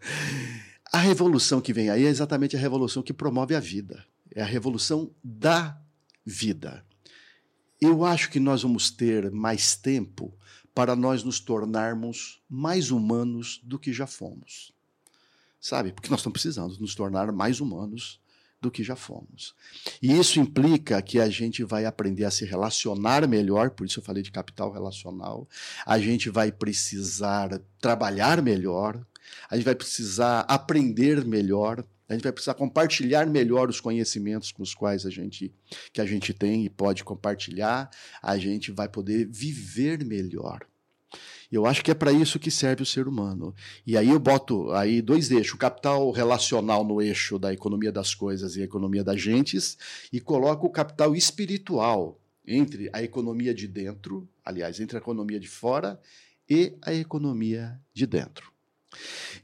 a 0.92 0.98
revolução 0.98 1.60
que 1.60 1.72
vem 1.72 1.90
aí 1.90 2.04
é 2.04 2.08
exatamente 2.08 2.56
a 2.56 2.60
revolução 2.60 3.02
que 3.02 3.12
promove 3.12 3.54
a 3.54 3.60
vida. 3.60 4.04
É 4.34 4.42
a 4.42 4.46
revolução 4.46 5.10
da 5.22 5.80
vida. 6.24 6.84
Eu 7.80 8.04
acho 8.04 8.30
que 8.30 8.40
nós 8.40 8.62
vamos 8.62 8.90
ter 8.90 9.30
mais 9.30 9.76
tempo 9.76 10.36
para 10.74 10.96
nós 10.96 11.22
nos 11.22 11.40
tornarmos 11.40 12.42
mais 12.48 12.90
humanos 12.90 13.60
do 13.62 13.78
que 13.78 13.92
já 13.92 14.06
fomos. 14.06 14.72
Sabe? 15.60 15.92
Porque 15.92 16.10
nós 16.10 16.20
estamos 16.20 16.34
precisando 16.34 16.78
nos 16.78 16.94
tornar 16.94 17.32
mais 17.32 17.60
humanos 17.60 18.20
do 18.66 18.70
que 18.70 18.82
já 18.82 18.96
fomos. 18.96 19.54
E 20.02 20.18
isso 20.18 20.40
implica 20.40 21.00
que 21.00 21.20
a 21.20 21.28
gente 21.28 21.62
vai 21.62 21.84
aprender 21.84 22.24
a 22.24 22.30
se 22.30 22.44
relacionar 22.44 23.26
melhor, 23.26 23.70
por 23.70 23.86
isso 23.86 24.00
eu 24.00 24.04
falei 24.04 24.22
de 24.22 24.32
capital 24.32 24.72
relacional. 24.72 25.48
A 25.86 25.98
gente 25.98 26.28
vai 26.28 26.50
precisar 26.50 27.60
trabalhar 27.80 28.42
melhor, 28.42 29.00
a 29.48 29.56
gente 29.56 29.64
vai 29.64 29.74
precisar 29.74 30.40
aprender 30.40 31.24
melhor, 31.24 31.84
a 32.08 32.12
gente 32.12 32.22
vai 32.22 32.32
precisar 32.32 32.54
compartilhar 32.54 33.26
melhor 33.26 33.68
os 33.68 33.80
conhecimentos 33.80 34.52
com 34.52 34.62
os 34.62 34.74
quais 34.74 35.06
a 35.06 35.10
gente 35.10 35.52
que 35.92 36.00
a 36.00 36.06
gente 36.06 36.32
tem 36.32 36.64
e 36.64 36.70
pode 36.70 37.04
compartilhar, 37.04 37.90
a 38.22 38.36
gente 38.36 38.70
vai 38.70 38.88
poder 38.88 39.26
viver 39.26 40.04
melhor. 40.04 40.66
Eu 41.50 41.64
acho 41.64 41.82
que 41.82 41.90
é 41.90 41.94
para 41.94 42.12
isso 42.12 42.38
que 42.38 42.50
serve 42.50 42.82
o 42.82 42.86
ser 42.86 43.06
humano. 43.06 43.54
E 43.86 43.96
aí 43.96 44.10
eu 44.10 44.18
boto 44.18 44.72
aí 44.72 45.00
dois 45.00 45.30
eixos, 45.30 45.54
o 45.54 45.58
capital 45.58 46.10
relacional 46.10 46.84
no 46.84 47.00
eixo 47.00 47.38
da 47.38 47.52
economia 47.52 47.92
das 47.92 48.14
coisas 48.14 48.56
e 48.56 48.62
economia 48.62 49.04
das 49.04 49.20
gentes, 49.20 49.78
e 50.12 50.20
coloco 50.20 50.66
o 50.66 50.70
capital 50.70 51.14
espiritual 51.14 52.20
entre 52.46 52.90
a 52.92 53.02
economia 53.02 53.54
de 53.54 53.66
dentro, 53.66 54.28
aliás, 54.44 54.80
entre 54.80 54.96
a 54.96 55.00
economia 55.00 55.40
de 55.40 55.48
fora 55.48 56.00
e 56.48 56.76
a 56.82 56.92
economia 56.92 57.78
de 57.92 58.06
dentro. 58.06 58.52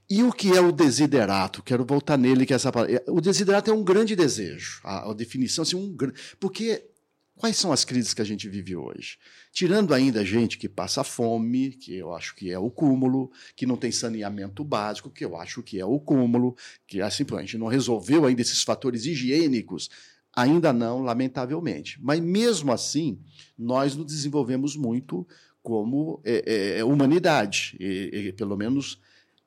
E 0.08 0.22
o 0.22 0.32
que 0.32 0.56
é 0.56 0.60
o 0.60 0.72
desiderato? 0.72 1.62
Quero 1.62 1.84
voltar 1.84 2.16
nele 2.16 2.46
que 2.46 2.54
essa 2.54 2.70
o 3.08 3.20
desiderato 3.20 3.70
é 3.70 3.74
um 3.74 3.82
grande 3.82 4.14
desejo. 4.14 4.80
A, 4.84 5.10
a 5.10 5.14
definição 5.14 5.62
assim, 5.62 5.76
um 5.76 5.96
porque 6.38 6.91
Quais 7.36 7.56
são 7.56 7.72
as 7.72 7.84
crises 7.84 8.12
que 8.14 8.22
a 8.22 8.24
gente 8.24 8.48
vive 8.48 8.76
hoje? 8.76 9.18
Tirando 9.52 9.94
ainda 9.94 10.24
gente 10.24 10.58
que 10.58 10.68
passa 10.68 11.02
fome, 11.02 11.70
que 11.70 11.94
eu 11.94 12.14
acho 12.14 12.34
que 12.36 12.50
é 12.50 12.58
o 12.58 12.70
cúmulo, 12.70 13.32
que 13.56 13.66
não 13.66 13.76
tem 13.76 13.90
saneamento 13.90 14.62
básico, 14.62 15.10
que 15.10 15.24
eu 15.24 15.36
acho 15.36 15.62
que 15.62 15.80
é 15.80 15.84
o 15.84 15.98
cúmulo, 15.98 16.56
que 16.86 17.00
assim, 17.00 17.24
a 17.32 17.40
gente 17.40 17.58
não 17.58 17.66
resolveu 17.66 18.26
ainda 18.26 18.42
esses 18.42 18.62
fatores 18.62 19.06
higiênicos, 19.06 19.88
ainda 20.32 20.72
não, 20.72 21.02
lamentavelmente. 21.02 21.98
Mas 22.02 22.20
mesmo 22.20 22.70
assim, 22.70 23.18
nós 23.58 23.96
nos 23.96 24.06
desenvolvemos 24.06 24.76
muito 24.76 25.26
como 25.62 26.20
é, 26.24 26.44
é, 26.46 26.78
é 26.80 26.84
humanidade, 26.84 27.76
e, 27.80 28.10
e, 28.28 28.32
pelo 28.32 28.56
menos 28.56 29.00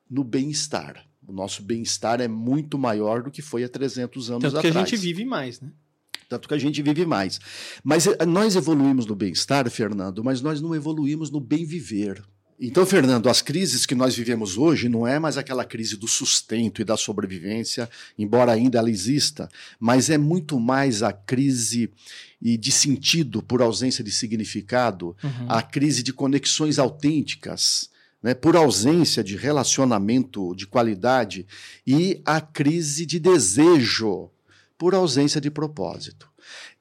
no 0.08 0.24
bem-estar. 0.24 1.06
O 1.26 1.32
nosso 1.32 1.62
bem-estar 1.62 2.20
é 2.20 2.28
muito 2.28 2.78
maior 2.78 3.22
do 3.22 3.30
que 3.30 3.42
foi 3.42 3.64
há 3.64 3.68
300 3.68 4.30
anos 4.30 4.42
Tanto 4.42 4.58
atrás. 4.58 4.72
que 4.72 4.78
a 4.78 4.84
gente 4.84 4.96
vive 4.96 5.24
mais, 5.24 5.60
né? 5.60 5.72
Tanto 6.28 6.48
que 6.48 6.54
a 6.54 6.58
gente 6.58 6.82
vive 6.82 7.06
mais. 7.06 7.38
Mas 7.84 8.06
eh, 8.06 8.26
nós 8.26 8.56
evoluímos 8.56 9.06
no 9.06 9.14
bem-estar, 9.14 9.70
Fernando, 9.70 10.24
mas 10.24 10.40
nós 10.40 10.60
não 10.60 10.74
evoluímos 10.74 11.30
no 11.30 11.40
bem-viver. 11.40 12.22
Então, 12.58 12.86
Fernando, 12.86 13.28
as 13.28 13.42
crises 13.42 13.84
que 13.84 13.94
nós 13.94 14.16
vivemos 14.16 14.56
hoje 14.56 14.88
não 14.88 15.06
é 15.06 15.18
mais 15.18 15.36
aquela 15.36 15.64
crise 15.64 15.96
do 15.96 16.08
sustento 16.08 16.80
e 16.80 16.84
da 16.84 16.96
sobrevivência, 16.96 17.88
embora 18.18 18.52
ainda 18.52 18.78
ela 18.78 18.90
exista, 18.90 19.48
mas 19.78 20.08
é 20.08 20.16
muito 20.16 20.58
mais 20.58 21.02
a 21.02 21.12
crise 21.12 21.90
de 22.40 22.72
sentido 22.72 23.42
por 23.42 23.60
ausência 23.60 24.02
de 24.02 24.10
significado, 24.10 25.14
uhum. 25.22 25.50
a 25.50 25.60
crise 25.60 26.02
de 26.02 26.14
conexões 26.14 26.78
autênticas, 26.78 27.90
né, 28.22 28.32
por 28.32 28.56
ausência 28.56 29.22
de 29.22 29.36
relacionamento 29.36 30.54
de 30.54 30.66
qualidade 30.66 31.46
e 31.86 32.22
a 32.24 32.40
crise 32.40 33.04
de 33.04 33.20
desejo 33.20 34.30
por 34.78 34.94
ausência 34.94 35.40
de 35.40 35.50
propósito. 35.50 36.30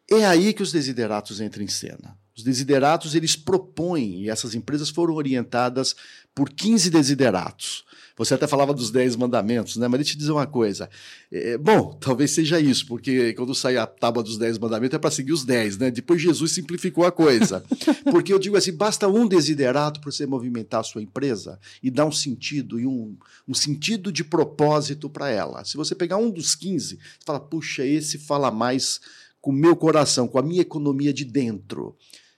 É 0.10 0.25
aí 0.25 0.53
que 0.53 0.63
os 0.63 0.71
desideratos 0.71 1.41
entram 1.41 1.63
em 1.63 1.67
cena. 1.67 2.17
Os 2.36 2.43
desideratos 2.43 3.15
eles 3.15 3.36
propõem, 3.36 4.21
e 4.21 4.29
essas 4.29 4.53
empresas 4.53 4.89
foram 4.89 5.15
orientadas 5.15 5.95
por 6.34 6.49
15 6.49 6.89
desideratos. 6.89 7.86
Você 8.17 8.34
até 8.34 8.47
falava 8.47 8.73
dos 8.73 8.91
10 8.91 9.17
mandamentos, 9.17 9.75
né? 9.75 9.88
Mas 9.88 9.99
deixa 9.99 10.12
eu 10.12 10.15
te 10.15 10.19
dizer 10.19 10.32
uma 10.32 10.47
coisa. 10.47 10.89
É, 11.30 11.58
bom, 11.58 11.93
talvez 11.99 12.32
seja 12.32 12.60
isso, 12.60 12.88
porque 12.88 13.34
quando 13.34 13.54
sai 13.54 13.75
a 13.75 13.86
tábua 13.86 14.23
dos 14.23 14.38
10 14.38 14.58
mandamentos 14.58 14.95
é 14.95 14.99
para 14.99 15.12
seguir 15.12 15.34
os 15.34 15.43
10, 15.43 15.78
né? 15.78 15.91
Depois 15.91 16.21
Jesus 16.21 16.54
simplificou 16.54 17.06
a 17.06 17.12
coisa. 17.12 17.63
Porque 18.10 18.32
eu 18.32 18.39
digo 18.39 18.56
assim: 18.56 18.71
basta 18.71 19.08
um 19.08 19.28
desiderato 19.28 19.99
para 19.99 20.12
você 20.12 20.25
movimentar 20.25 20.80
a 20.80 20.84
sua 20.84 21.01
empresa 21.01 21.60
e 21.84 21.91
dar 21.91 22.06
um 22.06 22.12
sentido 22.12 22.80
e 22.80 22.88
um, 22.88 23.17
um 23.47 23.54
sentido 23.54 24.12
de 24.12 24.23
propósito 24.23 25.10
para 25.10 25.30
ela. 25.30 25.65
Se 25.65 25.75
você 25.75 25.93
pegar 25.93 26.17
um 26.17 26.32
dos 26.32 26.56
15, 26.56 26.95
você 26.95 26.99
fala, 27.25 27.39
puxa, 27.39 27.86
esse 27.86 28.17
fala 28.17 28.49
mais 28.49 28.99
com 29.41 29.51
o 29.51 29.54
meu 29.54 29.75
coração, 29.75 30.28
com 30.28 30.39
a 30.39 30.43
minha 30.43 30.62
economia 30.62 31.13
de 31.13 31.25
dentro 31.25 31.95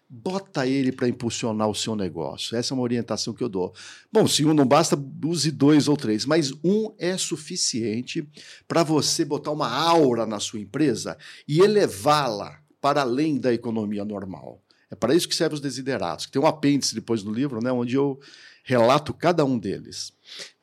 bota 0.09 0.65
ele 0.65 0.91
para 0.91 1.07
impulsionar 1.07 1.67
o 1.67 1.75
seu 1.75 1.95
negócio. 1.95 2.55
Essa 2.55 2.73
é 2.73 2.75
uma 2.75 2.83
orientação 2.83 3.33
que 3.33 3.43
eu 3.43 3.49
dou. 3.49 3.73
Bom, 4.11 4.27
se 4.27 4.45
um 4.45 4.53
não 4.53 4.65
basta, 4.65 4.97
use 5.23 5.51
dois 5.51 5.87
ou 5.87 5.97
três, 5.97 6.25
mas 6.25 6.51
um 6.63 6.93
é 6.97 7.17
suficiente 7.17 8.27
para 8.67 8.83
você 8.83 9.25
botar 9.25 9.51
uma 9.51 9.69
aura 9.69 10.25
na 10.25 10.39
sua 10.39 10.59
empresa 10.59 11.17
e 11.47 11.59
elevá-la 11.59 12.59
para 12.79 13.01
além 13.01 13.37
da 13.37 13.53
economia 13.53 14.05
normal. 14.05 14.61
É 14.89 14.95
para 14.95 15.13
isso 15.13 15.27
que 15.27 15.35
servem 15.35 15.55
os 15.55 15.61
desiderados, 15.61 16.25
que 16.25 16.31
tem 16.31 16.41
um 16.41 16.47
apêndice 16.47 16.95
depois 16.95 17.23
no 17.23 17.33
livro, 17.33 17.61
né, 17.61 17.71
onde 17.71 17.95
eu 17.95 18.17
relato 18.63 19.13
cada 19.13 19.43
um 19.43 19.59
deles. 19.59 20.13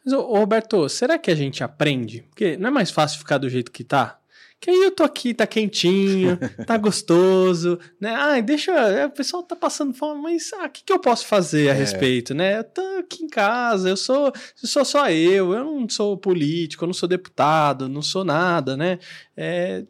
Mas, 0.04 0.14
Roberto, 0.14 0.88
será 0.88 1.18
que 1.18 1.30
a 1.30 1.34
gente 1.34 1.62
aprende? 1.62 2.22
Porque 2.30 2.56
não 2.56 2.68
é 2.68 2.70
mais 2.70 2.90
fácil 2.90 3.18
ficar 3.18 3.38
do 3.38 3.48
jeito 3.48 3.70
que 3.70 3.82
está? 3.82 4.18
Que 4.64 4.70
aí 4.70 4.82
eu 4.82 4.90
tô 4.90 5.02
aqui, 5.04 5.34
tá 5.34 5.46
quentinho, 5.46 6.38
tá 6.66 6.78
gostoso, 6.78 7.78
né? 8.00 8.14
Ai, 8.14 8.40
deixa. 8.40 8.72
é, 8.72 9.04
O 9.04 9.10
pessoal 9.10 9.42
tá 9.42 9.54
passando 9.54 9.92
fome, 9.92 10.22
mas 10.22 10.50
ah, 10.54 10.64
o 10.64 10.70
que, 10.70 10.82
que 10.82 10.90
eu 10.90 10.98
posso 10.98 11.26
fazer 11.26 11.68
a 11.68 11.74
É. 11.74 11.76
respeito, 11.76 12.32
né? 12.32 12.60
Eu 12.60 12.64
tô 12.64 12.80
aqui 12.98 13.24
em 13.24 13.28
casa, 13.28 13.90
eu 13.90 13.96
sou, 13.96 14.28
eu 14.62 14.66
sou 14.68 14.82
só 14.82 15.10
eu, 15.10 15.52
eu 15.52 15.64
não 15.66 15.86
sou 15.86 16.16
político, 16.16 16.82
eu 16.82 16.86
não 16.86 16.94
sou 16.94 17.06
deputado, 17.06 17.90
não 17.90 18.00
sou 18.00 18.24
nada, 18.24 18.74
né? 18.74 18.98
É, 19.36 19.84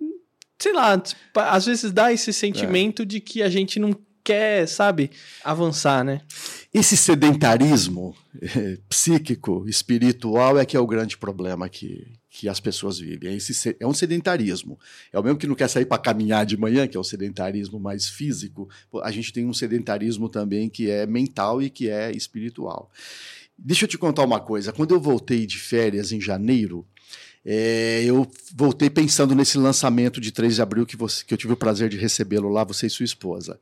sei 0.59 0.73
lá, 0.73 0.99
tipo, 0.99 1.21
às 1.37 1.67
vezes 1.67 1.93
dá 1.93 2.13
esse 2.13 2.33
sentimento 2.33 3.07
de 3.07 3.21
que 3.21 3.45
a 3.45 3.49
gente 3.49 3.79
não 3.79 3.93
quer, 4.25 4.67
sabe, 4.67 5.11
avançar, 5.45 6.03
né? 6.03 6.23
Esse 6.73 6.97
sedentarismo 6.97 8.17
eh, 8.43 8.79
psíquico, 8.89 9.65
espiritual, 9.69 10.59
é 10.59 10.65
que 10.67 10.77
é 10.77 10.81
o 10.81 10.87
grande 10.87 11.17
problema 11.17 11.69
que, 11.69 12.05
que 12.31 12.49
as 12.49 12.59
pessoas 12.59 12.99
vivem. 12.99 13.31
É, 13.31 13.37
esse 13.37 13.55
se- 13.55 13.77
é 13.79 13.87
um 13.87 13.95
sedentarismo. 13.95 14.77
É 15.13 15.19
o 15.19 15.23
mesmo 15.23 15.39
que 15.39 15.47
não 15.47 15.55
quer 15.55 15.69
sair 15.69 15.85
para 15.87 15.99
caminhar 16.03 16.45
de 16.45 16.57
manhã, 16.57 16.89
que 16.89 16.97
é 16.97 17.01
o 17.01 17.05
sedentarismo 17.05 17.79
mais 17.79 18.09
físico. 18.09 18.69
A 19.03 19.11
gente 19.13 19.33
tem 19.33 19.47
um 19.47 19.53
sedentarismo 19.55 20.29
também 20.29 20.69
que 20.69 20.91
é 20.91 21.07
mental 21.07 21.63
e 21.63 21.71
que 21.71 21.89
é 21.89 22.11
espiritual. 22.11 22.91
Deixa 23.57 23.85
eu 23.85 23.89
te 23.89 23.97
contar 23.97 24.25
uma 24.25 24.41
coisa. 24.41 24.73
Quando 24.73 24.95
eu 24.95 25.01
voltei 25.01 25.47
de 25.47 25.59
férias 25.59 26.11
em 26.11 26.21
janeiro, 26.21 26.85
eh, 27.45 28.03
eu 28.05 28.27
voltei 28.55 28.89
pensando 28.89 29.35
nesse 29.35 29.59
lançamento 29.59 30.21
de 30.21 30.33
3 30.33 30.55
de 30.55 30.63
abril 30.63 30.87
que, 30.87 30.97
você, 30.97 31.25
que 31.25 31.35
eu 31.35 31.39
tive 31.39 31.53
o 31.53 31.57
prazer 31.57 31.89
de 31.91 31.97
recebê-lo 31.99 32.49
lá, 32.49 32.65
você 32.65 32.87
e 32.87 32.91
sua 32.91 33.05
esposa. 33.05 33.59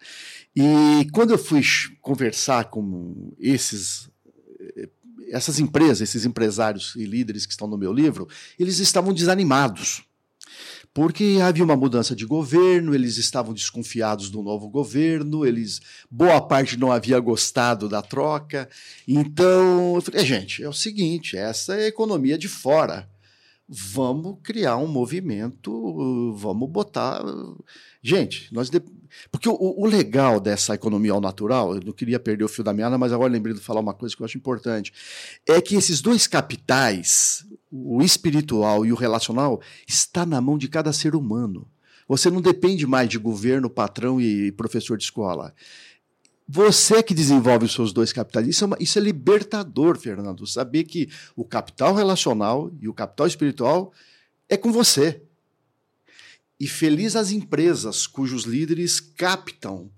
E 0.55 1.09
quando 1.13 1.33
eu 1.33 1.39
fui 1.39 1.63
conversar 2.01 2.65
com 2.71 3.33
esses 3.39 4.09
eh, 4.77 4.89
essas 5.33 5.59
empresas, 5.59 6.03
esses 6.03 6.27
empresários 6.27 6.95
e 6.95 7.05
líderes 7.05 7.47
que 7.47 7.53
estão 7.53 7.67
no 7.67 7.79
meu 7.79 7.93
livro, 7.93 8.29
eles 8.59 8.79
estavam 8.79 9.15
desanimados. 9.15 10.05
Porque 10.95 11.39
havia 11.43 11.65
uma 11.65 11.75
mudança 11.75 12.15
de 12.15 12.27
governo, 12.27 12.95
eles 12.95 13.17
estavam 13.17 13.55
desconfiados 13.55 14.29
do 14.29 14.43
novo 14.43 14.69
governo, 14.69 15.47
eles 15.47 15.81
boa 16.11 16.39
parte 16.39 16.77
não 16.77 16.93
havia 16.93 17.19
gostado 17.19 17.89
da 17.89 18.03
troca. 18.03 18.69
Então, 19.09 19.95
eu 19.95 20.03
falei, 20.03 20.21
"É, 20.21 20.25
gente, 20.25 20.63
é 20.63 20.69
o 20.69 20.73
seguinte, 20.73 21.35
essa 21.35 21.75
é 21.75 21.85
a 21.85 21.89
economia 21.89 22.37
de 22.37 22.47
fora. 22.47 23.09
Vamos 23.75 24.37
criar 24.43 24.77
um 24.77 24.87
movimento, 24.87 26.35
vamos 26.37 26.69
botar. 26.69 27.23
Gente, 28.03 28.53
nós. 28.53 28.69
de- 28.69 28.83
Porque 29.31 29.49
o, 29.49 29.57
o 29.59 29.87
legal 29.87 30.39
dessa 30.39 30.75
economia 30.75 31.13
ao 31.13 31.23
natural, 31.23 31.75
eu 31.77 31.81
não 31.83 31.93
queria 31.95 32.21
perder 32.21 32.45
o 32.45 32.49
fio 32.49 32.63
da 32.63 32.75
meada, 32.75 32.99
mas 32.99 33.15
agora 33.15 33.33
lembrei 33.33 33.55
de 33.55 33.61
falar 33.63 33.81
uma 33.81 33.95
coisa 33.95 34.15
que 34.15 34.21
eu 34.21 34.27
acho 34.27 34.37
importante. 34.37 34.93
É 35.49 35.59
que 35.59 35.75
esses 35.75 36.03
dois 36.03 36.27
capitais, 36.27 37.47
o 37.71 38.03
espiritual 38.03 38.85
e 38.85 38.93
o 38.93 38.97
relacional, 38.97 39.59
está 39.89 40.27
na 40.27 40.39
mão 40.39 40.59
de 40.59 40.69
cada 40.69 40.93
ser 40.93 41.15
humano. 41.17 41.67
Você 42.07 42.29
não 42.31 42.43
depende 42.43 42.87
mais 42.87 43.09
de 43.09 43.17
governo, 43.17 43.71
patrão 43.71 44.21
e 44.21 44.53
professor 44.53 44.99
de 44.99 45.05
escola. 45.05 45.55
Você 46.49 47.03
que 47.03 47.15
desenvolve 47.15 47.67
os 47.67 47.73
seus 47.73 47.93
dois 47.93 48.13
capitais. 48.13 48.47
Isso 48.49 48.65
é, 48.65 48.67
uma- 48.67 48.77
isso 48.81 48.99
é 48.99 49.03
libertador, 49.03 49.99
Fernando. 49.99 50.47
Saber 50.47 50.85
que 50.85 51.09
o 51.37 51.45
capital 51.45 51.95
relacional 51.95 52.71
e 52.81 52.89
o 52.89 52.95
capital 52.95 53.27
espiritual 53.27 53.93
é 54.49 54.57
com 54.57 54.73
você. 54.73 55.23
E 56.59 56.67
feliz 56.67 57.17
as 57.17 57.31
empresas 57.31 58.07
cujos 58.07 58.45
líderes 58.45 59.01
captam 59.01 59.91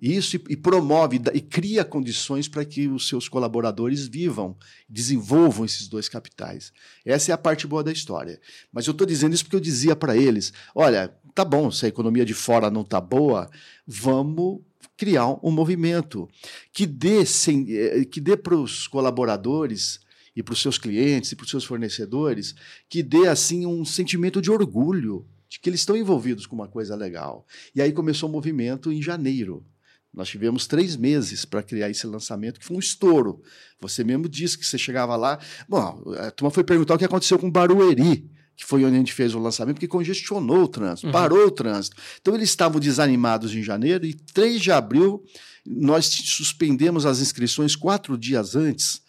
isso 0.00 0.36
e, 0.36 0.44
e 0.50 0.56
promove 0.56 1.20
e 1.32 1.40
cria 1.40 1.84
condições 1.84 2.48
para 2.48 2.64
que 2.64 2.86
os 2.86 3.08
seus 3.08 3.28
colaboradores 3.28 4.06
vivam, 4.06 4.56
desenvolvam 4.88 5.64
esses 5.64 5.88
dois 5.88 6.08
capitais. 6.08 6.72
Essa 7.04 7.32
é 7.32 7.34
a 7.34 7.38
parte 7.38 7.66
boa 7.66 7.82
da 7.82 7.92
história. 7.92 8.40
Mas 8.70 8.86
eu 8.86 8.92
estou 8.92 9.06
dizendo 9.06 9.34
isso 9.34 9.44
porque 9.44 9.56
eu 9.56 9.60
dizia 9.60 9.96
para 9.96 10.16
eles: 10.16 10.52
olha, 10.74 11.14
tá 11.34 11.44
bom, 11.44 11.70
se 11.70 11.86
a 11.86 11.88
economia 11.88 12.24
de 12.26 12.34
fora 12.34 12.70
não 12.70 12.84
tá 12.84 13.00
boa, 13.00 13.50
vamos 13.86 14.60
criar 14.96 15.28
um 15.42 15.50
movimento 15.50 16.28
que 16.72 16.86
dê, 16.86 17.24
sem- 17.26 17.66
eh, 17.68 18.04
que 18.04 18.20
dê 18.20 18.36
para 18.36 18.56
os 18.56 18.86
colaboradores 18.88 20.00
e 20.34 20.42
para 20.42 20.52
os 20.52 20.60
seus 20.60 20.78
clientes 20.78 21.32
e 21.32 21.36
para 21.36 21.44
os 21.44 21.50
seus 21.50 21.64
fornecedores, 21.64 22.54
que 22.88 23.02
dê 23.02 23.28
assim 23.28 23.66
um 23.66 23.84
sentimento 23.84 24.40
de 24.40 24.50
orgulho 24.50 25.26
de 25.48 25.60
que 25.60 25.70
eles 25.70 25.80
estão 25.80 25.96
envolvidos 25.96 26.46
com 26.46 26.56
uma 26.56 26.68
coisa 26.68 26.96
legal. 26.96 27.46
E 27.74 27.80
aí 27.80 27.92
começou 27.92 28.28
o 28.28 28.32
movimento 28.32 28.92
em 28.92 29.00
janeiro. 29.00 29.64
Nós 30.12 30.28
tivemos 30.28 30.66
três 30.66 30.96
meses 30.96 31.44
para 31.44 31.62
criar 31.62 31.90
esse 31.90 32.06
lançamento, 32.06 32.58
que 32.58 32.64
foi 32.66 32.76
um 32.76 32.80
estouro. 32.80 33.42
Você 33.80 34.02
mesmo 34.02 34.28
disse 34.28 34.58
que 34.58 34.64
você 34.64 34.78
chegava 34.78 35.14
lá. 35.14 35.38
Bom, 35.68 36.02
a 36.18 36.30
turma 36.30 36.50
foi 36.50 36.64
perguntar 36.64 36.94
o 36.94 36.98
que 36.98 37.04
aconteceu 37.04 37.38
com 37.38 37.50
Barueri, 37.50 38.28
que 38.56 38.64
foi 38.64 38.84
onde 38.84 38.94
a 38.96 38.98
gente 38.98 39.12
fez 39.12 39.34
o 39.34 39.38
lançamento, 39.38 39.74
porque 39.76 39.86
congestionou 39.86 40.62
o 40.62 40.68
trânsito, 40.68 41.06
Uhum. 41.08 41.12
parou 41.12 41.46
o 41.46 41.50
trânsito. 41.50 41.96
Então 42.20 42.34
eles 42.34 42.48
estavam 42.48 42.80
desanimados 42.80 43.54
em 43.54 43.62
janeiro 43.62 44.06
e 44.06 44.14
3 44.14 44.60
de 44.60 44.72
abril 44.72 45.22
nós 45.68 46.06
suspendemos 46.06 47.04
as 47.04 47.18
inscrições 47.20 47.74
quatro 47.74 48.16
dias 48.16 48.54
antes, 48.54 49.02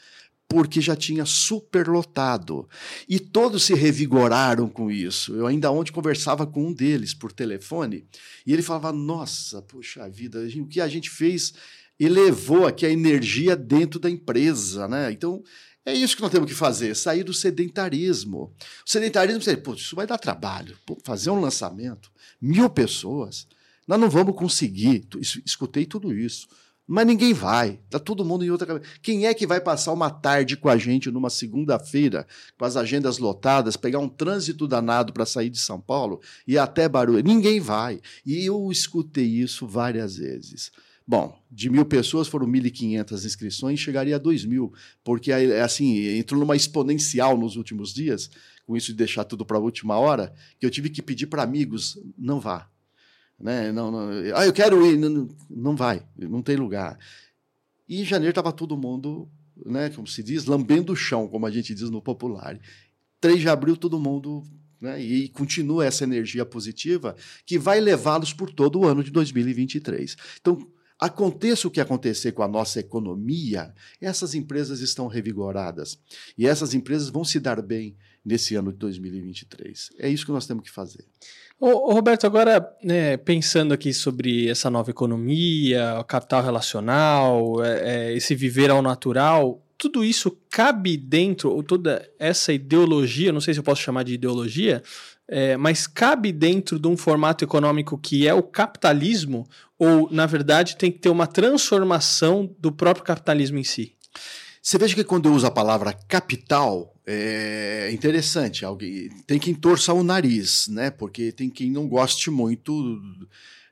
porque 0.49 0.81
já 0.81 0.95
tinha 0.95 1.23
superlotado. 1.23 2.67
E 3.07 3.19
todos 3.19 3.63
se 3.63 3.73
revigoraram 3.73 4.67
com 4.67 4.89
isso. 4.89 5.35
Eu 5.35 5.45
ainda 5.45 5.71
ontem 5.71 5.91
conversava 5.91 6.47
com 6.47 6.67
um 6.67 6.73
deles 6.73 7.13
por 7.13 7.31
telefone, 7.31 8.05
e 8.45 8.53
ele 8.53 8.61
falava: 8.61 8.91
Nossa, 8.91 9.61
puxa 9.61 10.09
vida, 10.09 10.39
o 10.57 10.67
que 10.67 10.81
a 10.81 10.87
gente 10.87 11.09
fez 11.09 11.53
elevou 11.99 12.65
aqui 12.65 12.85
a 12.85 12.89
energia 12.89 13.55
dentro 13.55 13.99
da 13.99 14.09
empresa, 14.09 14.87
né? 14.87 15.11
Então. 15.11 15.43
É 15.87 15.93
isso 15.93 16.17
que 16.17 16.21
nós 16.21 16.31
temos 16.31 16.49
que 16.49 16.53
fazer, 16.53 16.93
sair 16.97 17.23
do 17.23 17.33
sedentarismo. 17.33 18.53
O 18.85 18.89
sedentarismo, 18.91 19.41
você, 19.41 19.57
isso 19.77 19.95
vai 19.95 20.05
dar 20.05 20.17
trabalho. 20.17 20.77
Pô, 20.85 20.97
fazer 21.01 21.29
um 21.29 21.39
lançamento, 21.39 22.11
mil 22.41 22.69
pessoas, 22.69 23.47
nós 23.87 23.97
não 23.97 24.09
vamos 24.09 24.35
conseguir. 24.35 25.07
Escutei 25.45 25.85
tudo 25.85 26.13
isso. 26.13 26.49
Mas 26.85 27.07
ninguém 27.07 27.33
vai. 27.33 27.79
Tá 27.89 27.99
todo 27.99 28.25
mundo 28.25 28.43
em 28.43 28.51
outra 28.51 28.67
cabeça. 28.67 28.85
Quem 29.01 29.27
é 29.27 29.33
que 29.33 29.47
vai 29.47 29.61
passar 29.61 29.93
uma 29.93 30.09
tarde 30.09 30.57
com 30.57 30.67
a 30.67 30.75
gente 30.75 31.09
numa 31.09 31.29
segunda-feira, 31.29 32.27
com 32.59 32.65
as 32.65 32.75
agendas 32.75 33.17
lotadas, 33.17 33.77
pegar 33.77 33.99
um 33.99 34.09
trânsito 34.09 34.67
danado 34.67 35.13
para 35.13 35.25
sair 35.25 35.49
de 35.49 35.57
São 35.57 35.79
Paulo 35.79 36.19
e 36.45 36.57
até 36.57 36.89
Barueri? 36.89 37.25
Ninguém 37.25 37.61
vai. 37.61 38.01
E 38.25 38.45
eu 38.45 38.69
escutei 38.69 39.25
isso 39.25 39.65
várias 39.65 40.17
vezes. 40.17 40.69
Bom, 41.07 41.41
de 41.49 41.69
mil 41.69 41.85
pessoas 41.85 42.27
foram 42.27 42.45
1.500 42.45 43.23
inscrições, 43.25 43.79
chegaria 43.79 44.17
a 44.17 44.19
2 44.19 44.43
mil, 44.43 44.73
porque 45.05 45.31
aí, 45.31 45.53
assim 45.61 45.95
entrou 46.17 46.37
numa 46.37 46.55
exponencial 46.55 47.37
nos 47.37 47.55
últimos 47.55 47.93
dias, 47.93 48.29
com 48.65 48.75
isso 48.75 48.87
de 48.87 48.95
deixar 48.97 49.23
tudo 49.23 49.45
para 49.45 49.55
a 49.57 49.61
última 49.61 49.97
hora, 49.97 50.33
que 50.59 50.65
eu 50.65 50.69
tive 50.69 50.89
que 50.89 51.01
pedir 51.01 51.27
para 51.27 51.43
amigos 51.43 51.97
não 52.17 52.41
vá, 52.41 52.69
né? 53.39 53.71
Não, 53.71 53.89
não, 53.89 54.09
ah, 54.35 54.45
eu 54.45 54.51
quero 54.51 54.85
ir, 54.85 54.97
não, 54.97 55.09
não- 55.09 55.29
não 55.49 55.75
vai, 55.77 56.05
não 56.17 56.41
tem 56.41 56.57
lugar. 56.57 56.99
E 57.87 58.01
em 58.01 58.05
janeiro 58.05 58.31
estava 58.31 58.51
todo 58.51 58.75
mundo, 58.75 59.29
né, 59.65 59.89
como 59.91 60.05
se 60.07 60.21
diz, 60.21 60.43
lambendo 60.45 60.91
o 60.91 60.95
chão, 60.95 61.25
como 61.29 61.45
a 61.45 61.51
gente 61.51 61.73
diz 61.73 61.89
no 61.89 62.01
popular. 62.01 62.59
3 63.21 63.39
de 63.39 63.47
abril 63.47 63.77
todo 63.77 63.97
mundo, 63.97 64.43
né, 64.81 65.01
e 65.01 65.29
continua 65.29 65.85
essa 65.85 66.03
energia 66.03 66.45
positiva 66.45 67.15
que 67.45 67.57
vai 67.57 67.79
levá-los 67.79 68.33
por 68.33 68.51
todo 68.51 68.79
o 68.79 68.85
ano 68.85 69.01
de 69.01 69.09
2023. 69.09 70.17
Então, 70.41 70.67
aconteça 70.99 71.67
o 71.67 71.71
que 71.71 71.79
acontecer 71.79 72.31
com 72.31 72.43
a 72.43 72.47
nossa 72.47 72.79
economia, 72.79 73.73
essas 74.01 74.33
empresas 74.33 74.79
estão 74.79 75.07
revigoradas 75.07 75.99
e 76.37 76.47
essas 76.47 76.73
empresas 76.73 77.09
vão 77.09 77.23
se 77.23 77.39
dar 77.39 77.61
bem 77.61 77.95
nesse 78.25 78.55
ano 78.55 78.71
de 78.71 78.77
2023. 78.79 79.91
É 79.99 80.09
isso 80.09 80.25
que 80.25 80.31
nós 80.31 80.47
temos 80.47 80.63
que 80.63 80.71
fazer. 80.71 81.05
Ô, 81.59 81.91
Roberto, 81.91 82.27
agora 82.27 82.67
né, 82.83 83.17
pensando 83.17 83.73
aqui 83.73 83.93
sobre 83.93 84.47
essa 84.47 84.69
nova 84.69 84.91
economia, 84.91 85.97
o 85.99 86.03
capital 86.03 86.43
relacional, 86.43 87.63
é, 87.63 88.09
é, 88.09 88.15
esse 88.15 88.35
viver 88.35 88.69
ao 88.69 88.81
natural, 88.81 89.63
tudo 89.77 90.03
isso 90.03 90.35
cabe 90.49 90.97
dentro, 90.97 91.51
ou 91.51 91.63
toda 91.63 92.07
essa 92.19 92.51
ideologia, 92.51 93.31
não 93.31 93.41
sei 93.41 93.53
se 93.53 93.59
eu 93.59 93.63
posso 93.63 93.81
chamar 93.81 94.03
de 94.03 94.13
ideologia, 94.13 94.81
é, 95.27 95.57
mas 95.57 95.85
cabe 95.85 96.31
dentro 96.31 96.79
de 96.79 96.87
um 96.87 96.95
formato 96.95 97.43
econômico 97.43 97.97
que 97.97 98.27
é 98.27 98.33
o 98.33 98.41
capitalismo, 98.41 99.47
ou 99.77 100.11
na 100.11 100.25
verdade 100.25 100.75
tem 100.75 100.91
que 100.91 100.99
ter 100.99 101.09
uma 101.09 101.27
transformação 101.27 102.55
do 102.59 102.71
próprio 102.71 103.05
capitalismo 103.05 103.57
em 103.57 103.63
si? 103.63 103.95
Você 104.61 104.77
veja 104.77 104.95
que 104.95 105.03
quando 105.03 105.29
eu 105.29 105.33
uso 105.33 105.47
a 105.47 105.51
palavra 105.51 105.93
capital, 105.93 106.93
é 107.05 107.89
interessante. 107.93 108.65
Alguém 108.65 109.09
tem 109.25 109.39
quem 109.39 109.55
torça 109.55 109.93
o 109.93 110.03
nariz, 110.03 110.67
né? 110.67 110.91
Porque 110.91 111.31
tem 111.31 111.49
quem 111.49 111.71
não 111.71 111.87
goste 111.87 112.29
muito 112.29 112.99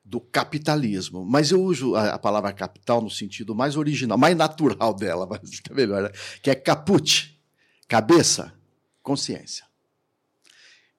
do 0.06 0.22
capitalismo. 0.22 1.26
Mas 1.26 1.52
eu 1.52 1.62
uso 1.62 1.96
a, 1.96 2.18
palavra 2.18 2.54
capital 2.54 3.02
no 3.02 3.10
sentido 3.10 3.54
mais 3.54 3.76
original, 3.76 4.18
mais 4.18 4.38
natural 4.38 4.94
dela, 4.94 5.28
mas 5.30 5.56
fica 5.56 5.74
melhor, 5.74 6.04
né? 6.04 6.10
que 6.42 6.50
é 6.50 6.56
caput, 6.56 7.38
cabeça, 7.90 8.54
consciência. 9.04 9.66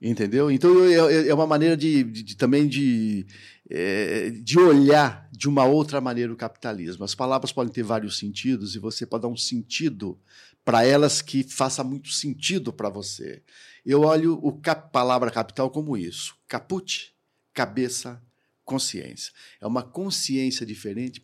Entendeu? 0.07 0.51
Então 0.51 0.85
é, 0.85 1.35
uma 1.35 1.47
maneira 1.47 1.77
de, 1.77 2.05
de, 2.05 2.23
de 2.23 2.37
também 2.37 2.69
de, 2.69 3.27
é, 3.69 4.31
de 4.31 4.59
olhar 4.59 5.29
de 5.33 5.49
uma 5.49 5.64
outra 5.64 6.01
maneira 6.01 6.33
o 6.33 6.37
capitalismo. 6.37 7.05
As 7.05 7.14
palavras 7.14 7.51
podem 7.51 7.73
ter 7.73 7.83
vários 7.83 8.16
sentidos 8.16 8.77
e 8.77 8.79
você 8.79 9.05
pode 9.05 9.23
dar 9.23 9.29
um 9.29 9.37
sentido 9.37 10.16
para 10.64 10.85
elas 10.85 11.21
que 11.21 11.42
faça 11.42 11.83
muito 11.83 12.11
sentido 12.11 12.73
para 12.73 12.88
você. 12.88 13.42
Eu 13.85 14.03
olho 14.03 14.40
a 14.47 14.61
cap, 14.62 14.92
palavra 14.92 15.31
capital 15.31 15.71
como 15.71 15.97
isso: 15.97 16.37
caput, 16.47 17.12
cabeça, 17.53 18.23
consciência. 18.64 19.33
É 19.61 19.66
uma 19.66 19.83
consciência 19.83 20.64
diferente 20.64 21.21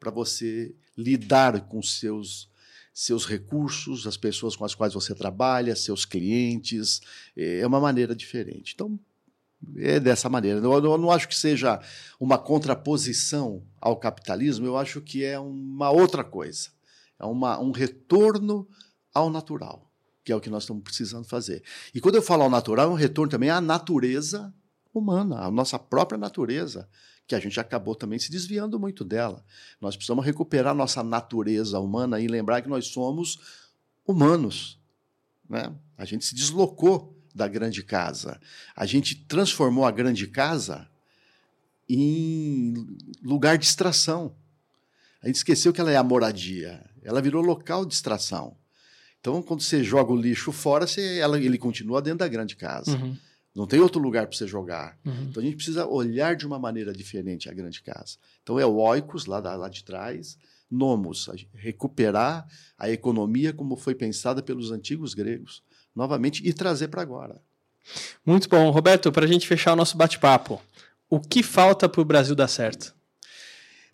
para 0.00 0.10
você 0.10 0.74
lidar 0.96 1.68
com 1.68 1.82
seus 1.82 2.50
seus 2.92 3.26
recursos, 3.26 4.06
as 4.06 4.16
pessoas 4.16 4.54
com 4.54 4.64
as 4.64 4.74
quais 4.74 4.94
você 4.94 5.14
trabalha, 5.14 5.74
seus 5.74 6.04
clientes. 6.04 7.00
É 7.36 7.66
uma 7.66 7.80
maneira 7.80 8.14
diferente. 8.14 8.72
Então, 8.74 8.98
é 9.76 9.98
dessa 10.00 10.28
maneira. 10.28 10.58
Eu, 10.58 10.72
eu 10.72 10.98
não 10.98 11.10
acho 11.10 11.28
que 11.28 11.36
seja 11.36 11.80
uma 12.18 12.38
contraposição 12.38 13.62
ao 13.80 13.96
capitalismo, 13.96 14.66
eu 14.66 14.76
acho 14.76 15.00
que 15.00 15.24
é 15.24 15.38
uma 15.38 15.90
outra 15.90 16.24
coisa. 16.24 16.70
É 17.18 17.24
uma, 17.24 17.58
um 17.60 17.70
retorno 17.70 18.68
ao 19.14 19.30
natural, 19.30 19.90
que 20.24 20.32
é 20.32 20.36
o 20.36 20.40
que 20.40 20.50
nós 20.50 20.64
estamos 20.64 20.82
precisando 20.82 21.24
fazer. 21.24 21.62
E 21.94 22.00
quando 22.00 22.16
eu 22.16 22.22
falo 22.22 22.42
ao 22.42 22.50
natural, 22.50 22.86
é 22.86 22.90
um 22.90 22.96
retorno 22.96 23.30
também 23.30 23.50
à 23.50 23.60
natureza 23.60 24.52
humana, 24.92 25.40
à 25.40 25.50
nossa 25.50 25.78
própria 25.78 26.18
natureza, 26.18 26.88
que 27.26 27.34
a 27.34 27.40
gente 27.40 27.58
acabou 27.58 27.94
também 27.94 28.18
se 28.18 28.30
desviando 28.30 28.78
muito 28.78 29.04
dela. 29.04 29.44
Nós 29.80 29.96
precisamos 29.96 30.24
recuperar 30.24 30.74
nossa 30.74 31.02
natureza 31.02 31.78
humana 31.78 32.20
e 32.20 32.26
lembrar 32.26 32.62
que 32.62 32.68
nós 32.68 32.88
somos 32.88 33.38
humanos. 34.06 34.78
Né? 35.48 35.74
A 35.96 36.04
gente 36.04 36.24
se 36.24 36.34
deslocou 36.34 37.16
da 37.34 37.48
grande 37.48 37.82
casa. 37.82 38.40
A 38.76 38.84
gente 38.86 39.14
transformou 39.14 39.84
a 39.84 39.90
grande 39.90 40.26
casa 40.26 40.88
em 41.88 42.74
lugar 43.22 43.56
de 43.56 43.64
extração. 43.64 44.34
A 45.22 45.26
gente 45.26 45.36
esqueceu 45.36 45.72
que 45.72 45.80
ela 45.80 45.90
é 45.90 45.96
a 45.96 46.02
moradia. 46.02 46.84
Ela 47.02 47.22
virou 47.22 47.42
local 47.42 47.84
de 47.84 47.94
extração. 47.94 48.56
Então, 49.20 49.40
quando 49.40 49.62
você 49.62 49.84
joga 49.84 50.12
o 50.12 50.16
lixo 50.16 50.50
fora, 50.50 50.86
você, 50.86 51.18
ela, 51.18 51.38
ele 51.38 51.56
continua 51.56 52.02
dentro 52.02 52.18
da 52.18 52.28
grande 52.28 52.56
casa. 52.56 52.96
Uhum. 52.96 53.16
Não 53.54 53.66
tem 53.66 53.80
outro 53.80 54.00
lugar 54.00 54.26
para 54.26 54.36
você 54.36 54.46
jogar. 54.46 54.98
Uhum. 55.04 55.26
Então, 55.28 55.42
a 55.42 55.44
gente 55.44 55.56
precisa 55.56 55.86
olhar 55.86 56.34
de 56.34 56.46
uma 56.46 56.58
maneira 56.58 56.92
diferente 56.92 57.50
a 57.50 57.52
grande 57.52 57.82
casa. 57.82 58.16
Então, 58.42 58.58
é 58.58 58.64
o 58.64 58.76
oikos, 58.76 59.26
lá, 59.26 59.38
lá 59.38 59.68
de 59.68 59.84
trás, 59.84 60.38
nomos, 60.70 61.28
recuperar 61.54 62.46
a 62.78 62.90
economia 62.90 63.52
como 63.52 63.76
foi 63.76 63.94
pensada 63.94 64.42
pelos 64.42 64.70
antigos 64.70 65.12
gregos, 65.12 65.62
novamente, 65.94 66.46
e 66.46 66.52
trazer 66.54 66.88
para 66.88 67.02
agora. 67.02 67.42
Muito 68.24 68.48
bom. 68.48 68.70
Roberto, 68.70 69.12
para 69.12 69.26
a 69.26 69.28
gente 69.28 69.46
fechar 69.46 69.74
o 69.74 69.76
nosso 69.76 69.98
bate-papo, 69.98 70.60
o 71.10 71.20
que 71.20 71.42
falta 71.42 71.88
para 71.88 72.00
o 72.00 72.06
Brasil 72.06 72.34
dar 72.34 72.48
certo? 72.48 72.94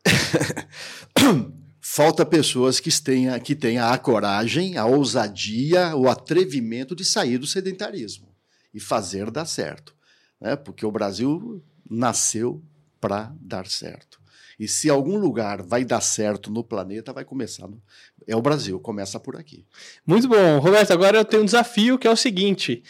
falta 1.80 2.24
pessoas 2.24 2.78
que 2.78 2.90
tenham, 3.02 3.40
que 3.40 3.56
tenham 3.56 3.88
a 3.88 3.98
coragem, 3.98 4.76
a 4.76 4.86
ousadia, 4.86 5.96
o 5.96 6.08
atrevimento 6.08 6.94
de 6.94 7.04
sair 7.04 7.38
do 7.38 7.46
sedentarismo 7.46 8.27
e 8.72 8.80
fazer 8.80 9.30
dar 9.30 9.46
certo. 9.46 9.94
Né? 10.40 10.56
Porque 10.56 10.84
o 10.84 10.92
Brasil 10.92 11.62
nasceu 11.88 12.62
para 13.00 13.32
dar 13.40 13.66
certo. 13.66 14.18
E 14.58 14.66
se 14.66 14.90
algum 14.90 15.16
lugar 15.16 15.62
vai 15.62 15.84
dar 15.84 16.00
certo 16.00 16.50
no 16.50 16.64
planeta, 16.64 17.12
vai 17.12 17.24
começar. 17.24 17.68
No... 17.68 17.80
É 18.26 18.34
o 18.34 18.42
Brasil, 18.42 18.78
começa 18.80 19.20
por 19.20 19.36
aqui. 19.36 19.64
Muito 20.04 20.28
bom. 20.28 20.58
Roberto, 20.58 20.90
agora 20.90 21.18
eu 21.18 21.24
tenho 21.24 21.42
um 21.42 21.46
desafio 21.46 21.96
que 21.96 22.08
é 22.08 22.10
o 22.10 22.16
seguinte: 22.16 22.82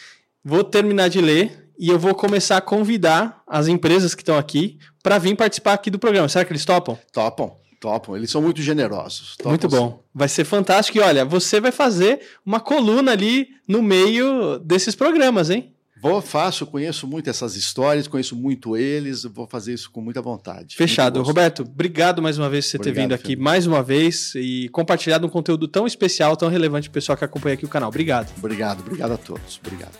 vou 0.43 0.63
terminar 0.63 1.09
de 1.09 1.21
ler 1.21 1.69
e 1.77 1.89
eu 1.89 1.99
vou 1.99 2.15
começar 2.15 2.57
a 2.57 2.61
convidar 2.61 3.43
as 3.45 3.67
empresas 3.67 4.15
que 4.15 4.21
estão 4.21 4.37
aqui 4.37 4.79
para 5.03 5.19
vir 5.19 5.35
participar 5.35 5.73
aqui 5.73 5.91
do 5.91 5.99
programa. 5.99 6.27
Será 6.27 6.43
que 6.43 6.51
eles 6.51 6.65
topam? 6.65 6.97
Topam. 7.13 7.55
Topam, 7.79 8.15
eles 8.15 8.29
são 8.29 8.41
muito 8.41 8.61
generosos. 8.61 9.35
Topam 9.37 9.51
muito 9.51 9.69
bom. 9.69 10.03
Vai 10.13 10.27
ser 10.27 10.43
fantástico. 10.43 10.97
E 10.97 11.01
olha, 11.01 11.23
você 11.23 11.61
vai 11.61 11.71
fazer 11.71 12.19
uma 12.45 12.59
coluna 12.59 13.11
ali 13.11 13.47
no 13.67 13.81
meio 13.81 14.59
desses 14.59 14.95
programas, 14.95 15.49
hein? 15.49 15.73
Vou, 16.01 16.21
faço, 16.21 16.65
conheço 16.65 17.05
muito 17.05 17.29
essas 17.29 17.57
histórias, 17.57 18.07
conheço 18.07 18.33
muito 18.33 18.77
eles, 18.77 19.23
vou 19.23 19.45
fazer 19.45 19.73
isso 19.73 19.91
com 19.91 19.99
muita 19.99 20.21
vontade. 20.21 20.77
Fechado. 20.77 21.21
Roberto, 21.21 21.63
obrigado 21.63 22.21
mais 22.21 22.37
uma 22.37 22.49
vez 22.49 22.65
por 22.65 22.71
você 22.71 22.77
obrigado, 22.77 22.95
ter 22.95 23.01
vindo 23.01 23.13
aqui 23.13 23.23
Felipe. 23.23 23.41
mais 23.41 23.67
uma 23.67 23.83
vez 23.83 24.33
e 24.35 24.69
compartilhado 24.69 25.27
um 25.27 25.29
conteúdo 25.29 25.67
tão 25.67 25.85
especial, 25.85 26.37
tão 26.37 26.47
relevante 26.47 26.89
para 26.89 26.93
o 26.93 26.93
pessoal 26.93 27.17
que 27.17 27.25
acompanha 27.25 27.55
aqui 27.55 27.65
o 27.65 27.69
canal. 27.69 27.89
Obrigado. 27.89 28.31
Obrigado, 28.37 28.79
obrigado 28.79 29.11
a 29.11 29.17
todos. 29.17 29.59
Obrigado. 29.61 29.91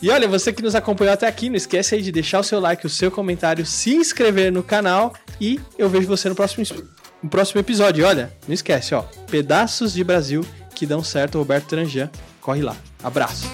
E 0.00 0.08
olha, 0.08 0.28
você 0.28 0.52
que 0.52 0.62
nos 0.62 0.76
acompanhou 0.76 1.14
até 1.14 1.26
aqui, 1.26 1.48
não 1.48 1.56
esquece 1.56 1.96
aí 1.96 2.02
de 2.02 2.12
deixar 2.12 2.38
o 2.38 2.44
seu 2.44 2.60
like, 2.60 2.86
o 2.86 2.90
seu 2.90 3.10
comentário, 3.10 3.66
se 3.66 3.92
inscrever 3.92 4.52
no 4.52 4.62
canal 4.62 5.14
e 5.40 5.58
eu 5.76 5.88
vejo 5.88 6.06
você 6.06 6.28
no 6.28 6.34
próximo 6.36 6.62
no 7.24 7.30
próximo 7.30 7.58
episódio. 7.58 8.06
Olha, 8.06 8.30
não 8.46 8.54
esquece, 8.54 8.94
ó. 8.94 9.02
Pedaços 9.30 9.94
de 9.94 10.04
Brasil 10.04 10.44
que 10.74 10.84
dão 10.84 11.02
certo, 11.02 11.38
Roberto 11.38 11.68
Tranjan. 11.68 12.10
Corre 12.40 12.62
lá. 12.62 12.76
Abraço. 13.02 13.48